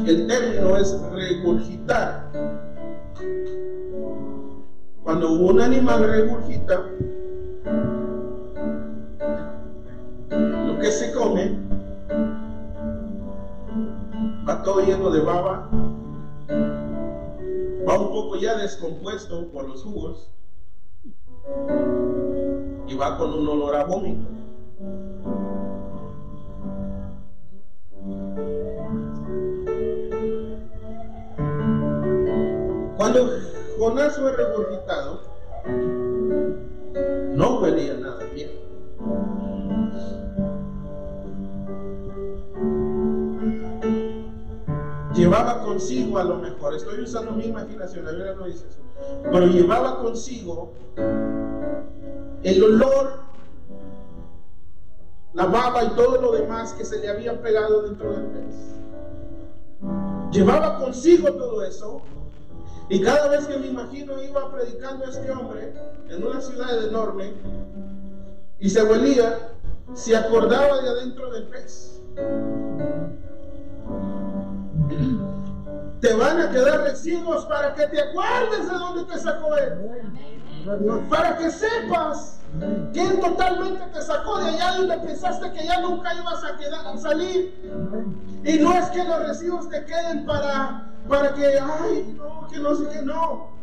el 0.07 0.27
término 0.27 0.77
es 0.77 0.99
regurgitar. 1.12 2.31
Cuando 5.03 5.33
un 5.33 5.61
animal 5.61 6.09
regurgita, 6.09 6.91
lo 10.31 10.79
que 10.79 10.91
se 10.91 11.12
come 11.12 11.59
va 14.49 14.62
todo 14.62 14.81
lleno 14.81 15.11
de 15.11 15.21
baba, 15.21 15.69
ya 18.37 18.57
descompuesto 18.57 19.51
por 19.51 19.68
los 19.68 19.82
jugos 19.82 20.30
y 22.87 22.95
va 22.95 23.18
con 23.18 23.35
un 23.35 23.49
olor 23.49 23.76
a 23.76 23.85
vómito. 23.85 24.28
Cuando 32.97 33.28
Jonás 33.78 34.16
fue 34.16 34.32
regurgitado, 34.32 34.93
Llevaba 45.25 45.62
consigo 45.62 46.18
a 46.18 46.25
lo 46.25 46.37
mejor, 46.37 46.75
estoy 46.75 47.01
usando 47.01 47.33
mi 47.33 47.47
imaginación, 47.47 48.05
la 48.05 48.11
Biblia 48.11 48.35
no 48.35 48.45
dice 48.45 48.66
eso, 48.68 48.81
pero 49.33 49.47
llevaba 49.47 50.03
consigo 50.03 50.75
el 52.43 52.62
olor, 52.62 53.20
la 55.33 55.47
baba 55.47 55.83
y 55.83 55.89
todo 55.97 56.20
lo 56.20 56.33
demás 56.33 56.75
que 56.75 56.85
se 56.85 56.99
le 56.99 57.09
había 57.09 57.41
pegado 57.41 57.85
dentro 57.85 58.12
del 58.12 58.27
pez. 58.27 58.55
Llevaba 60.31 60.77
consigo 60.77 61.33
todo 61.33 61.64
eso 61.64 62.03
y 62.91 63.01
cada 63.01 63.29
vez 63.29 63.47
que 63.47 63.57
me 63.57 63.68
imagino 63.68 64.22
iba 64.22 64.53
predicando 64.53 65.07
a 65.07 65.09
este 65.09 65.31
hombre 65.31 65.72
en 66.11 66.22
una 66.22 66.43
ciudad 66.43 66.87
enorme 66.87 67.33
y 68.61 68.68
se 68.68 68.85
huelía, 68.85 69.53
se 69.95 70.14
acordaba 70.14 70.83
de 70.83 70.89
adentro 70.91 71.33
del 71.33 71.45
pez. 71.45 72.03
Te 76.01 76.14
van 76.14 76.41
a 76.41 76.51
quedar 76.51 76.80
residuos 76.82 77.47
para 77.47 77.74
que 77.74 77.87
te 77.87 78.01
acuerdes 78.01 78.70
de 78.70 78.74
dónde 78.74 79.05
te 79.05 79.18
sacó 79.18 79.57
él. 79.57 81.07
Para 81.09 81.37
que 81.37 81.51
sepas 81.51 82.35
¿Quién 82.93 83.20
totalmente 83.20 83.85
te 83.93 84.03
sacó 84.03 84.39
de 84.39 84.51
allá 84.51 84.76
donde 84.78 84.99
pensaste 84.99 85.51
que 85.53 85.66
ya 85.66 85.80
nunca 85.80 86.14
ibas 86.14 86.45
a, 86.45 86.57
quedar, 86.57 86.87
a 86.87 86.97
salir? 86.97 87.53
Y 88.45 88.59
no 88.59 88.72
es 88.74 88.87
que 88.87 89.03
los 89.03 89.26
residuos 89.26 89.68
te 89.68 89.85
queden 89.85 90.24
para, 90.24 90.93
para 91.09 91.35
que, 91.35 91.59
ay, 91.59 92.16
no, 92.16 92.47
que 92.49 92.59
no 92.59 92.74
sé 92.76 92.89
qué, 92.91 93.03
no. 93.03 93.53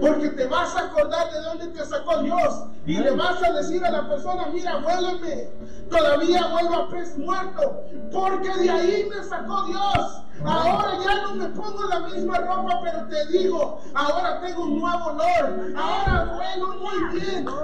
Porque 0.00 0.28
te 0.30 0.46
vas 0.46 0.76
a 0.76 0.86
acordar 0.86 1.30
de 1.32 1.40
dónde 1.40 1.66
te 1.68 1.84
sacó 1.84 2.22
Dios 2.22 2.64
y 2.84 2.98
le 2.98 3.10
vas 3.12 3.42
a 3.42 3.52
decir 3.52 3.84
a 3.84 3.90
la 3.90 4.08
persona, 4.08 4.46
mira, 4.52 4.76
vuélveme, 4.78 5.50
todavía 5.90 6.46
vuelvo 6.48 6.74
a 6.74 6.88
pez 6.90 7.16
muerto, 7.16 7.82
porque 8.12 8.54
de 8.58 8.70
ahí 8.70 9.08
me 9.08 9.24
sacó 9.24 9.64
Dios. 9.64 10.22
Ahora 10.44 10.98
ya 11.02 11.22
no 11.22 11.34
me 11.36 11.46
pongo 11.48 11.82
la 11.84 12.00
misma 12.00 12.38
ropa, 12.38 12.80
pero 12.82 13.06
te 13.08 13.26
digo, 13.26 13.80
ahora 13.94 14.40
tengo 14.40 14.64
un 14.64 14.80
nuevo 14.80 15.06
olor, 15.06 15.72
ahora 15.76 16.24
vuelo 16.34 16.76
muy 16.76 17.18
bien. 17.18 17.46
Dios. 17.46 17.56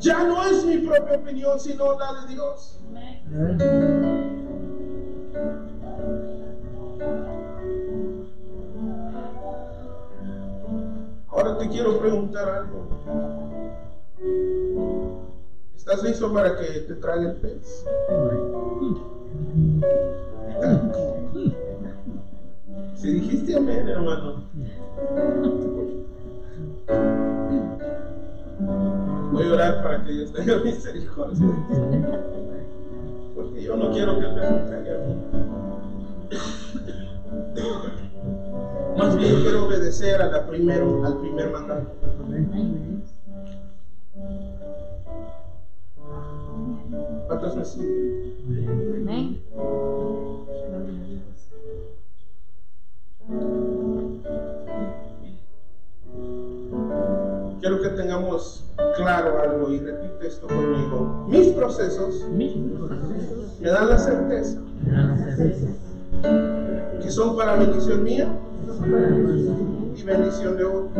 Ya 0.00 0.24
no 0.24 0.42
es 0.46 0.64
mi 0.64 0.78
propia 0.78 1.16
opinión, 1.18 1.60
sino 1.60 1.98
la 1.98 2.22
de 2.22 2.28
Dios. 2.32 2.80
Ahora 11.28 11.58
te 11.58 11.68
quiero 11.68 11.98
preguntar 11.98 12.48
algo. 12.48 12.88
¿Estás 15.76 16.02
listo 16.02 16.32
para 16.32 16.56
que 16.56 16.80
te 16.80 16.94
trague 16.94 17.26
el 17.26 17.36
pez? 17.36 17.84
Si 22.94 23.12
dijiste 23.12 23.56
amén, 23.56 23.88
hermano. 23.88 24.44
Voy 29.32 29.44
a 29.44 29.52
orar 29.52 29.82
para 29.82 30.04
que 30.04 30.12
Dios 30.12 30.32
tenga 30.32 30.58
misericordia. 30.64 31.46
Porque 33.34 33.62
yo 33.62 33.76
no 33.76 33.92
quiero 33.92 34.18
que 34.18 34.26
a 34.26 34.98
mí. 34.98 35.14
Más 38.96 39.16
bien 39.16 39.40
quiero 39.42 39.66
obedecer 39.66 40.20
a 40.20 40.46
primero, 40.46 41.04
al 41.04 41.18
primer 41.18 41.50
mandato. 41.50 41.86
¿Cuántos 47.26 47.56
me 47.56 47.64
siguen? 47.64 49.39
Claro 59.02 59.40
algo 59.40 59.72
y 59.72 59.78
repite 59.78 60.26
esto 60.26 60.46
conmigo. 60.46 61.26
Mis 61.28 61.48
procesos, 61.48 62.26
me 62.30 63.68
dan 63.68 63.88
la 63.88 63.98
certeza 63.98 64.58
que 67.02 67.10
son 67.10 67.36
para 67.36 67.56
bendición 67.56 68.04
mía 68.04 68.28
y 69.96 70.02
bendición 70.02 70.56
de 70.56 70.64
otro. 70.64 70.90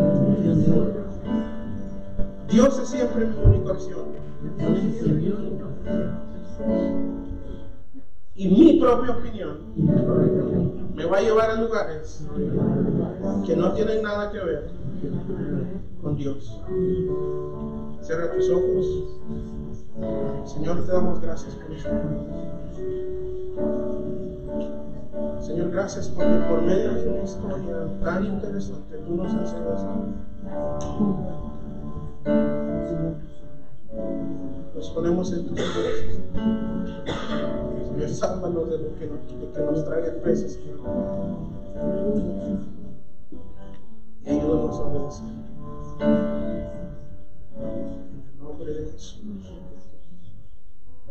Dios 2.51 2.79
es 2.81 2.89
siempre 2.89 3.27
mi 3.27 3.37
única 3.45 3.73
opción. 3.73 4.21
Y 8.35 8.49
mi 8.49 8.81
propia 8.81 9.17
opinión 9.17 9.59
me 10.95 11.05
va 11.05 11.19
a 11.19 11.21
llevar 11.21 11.51
a 11.51 11.61
lugares 11.61 12.27
que 13.47 13.57
no 13.57 13.73
tienen 13.75 14.03
nada 14.03 14.33
que 14.33 14.39
ver 14.39 14.71
con 16.03 16.17
Dios. 16.17 16.61
Cierra 18.03 18.33
tus 18.33 18.51
ojos. 18.51 19.05
Señor, 20.45 20.85
te 20.85 20.93
damos 20.93 21.21
gracias 21.21 21.55
por 21.55 21.73
eso. 21.73 21.89
Señor, 25.41 25.71
gracias 25.71 26.09
porque 26.09 26.39
por 26.49 26.63
medio 26.63 26.95
de 26.95 27.09
una 27.09 27.23
historia 27.23 27.89
tan 28.03 28.25
interesante 28.25 28.97
tú 28.99 29.15
nos 29.17 29.33
enseñas 29.33 29.85
Nos 34.75 34.91
ponemos 34.91 35.33
en 35.33 35.47
tus 35.47 35.59
manos. 35.59 37.03
Señor, 37.89 38.09
sálvanos 38.09 38.71
de 38.71 38.79
lo 38.79 38.95
que 38.97 39.07
de 39.07 39.53
que 39.53 39.61
nos 39.61 39.85
trae 39.85 40.11
peces. 40.23 40.59
Y 44.25 44.31
ayúdanos 44.31 44.79
a 44.79 44.83
obedecer. 44.85 46.80
Não, 47.61 47.97
não, 48.39 48.55
não, 48.57 49.70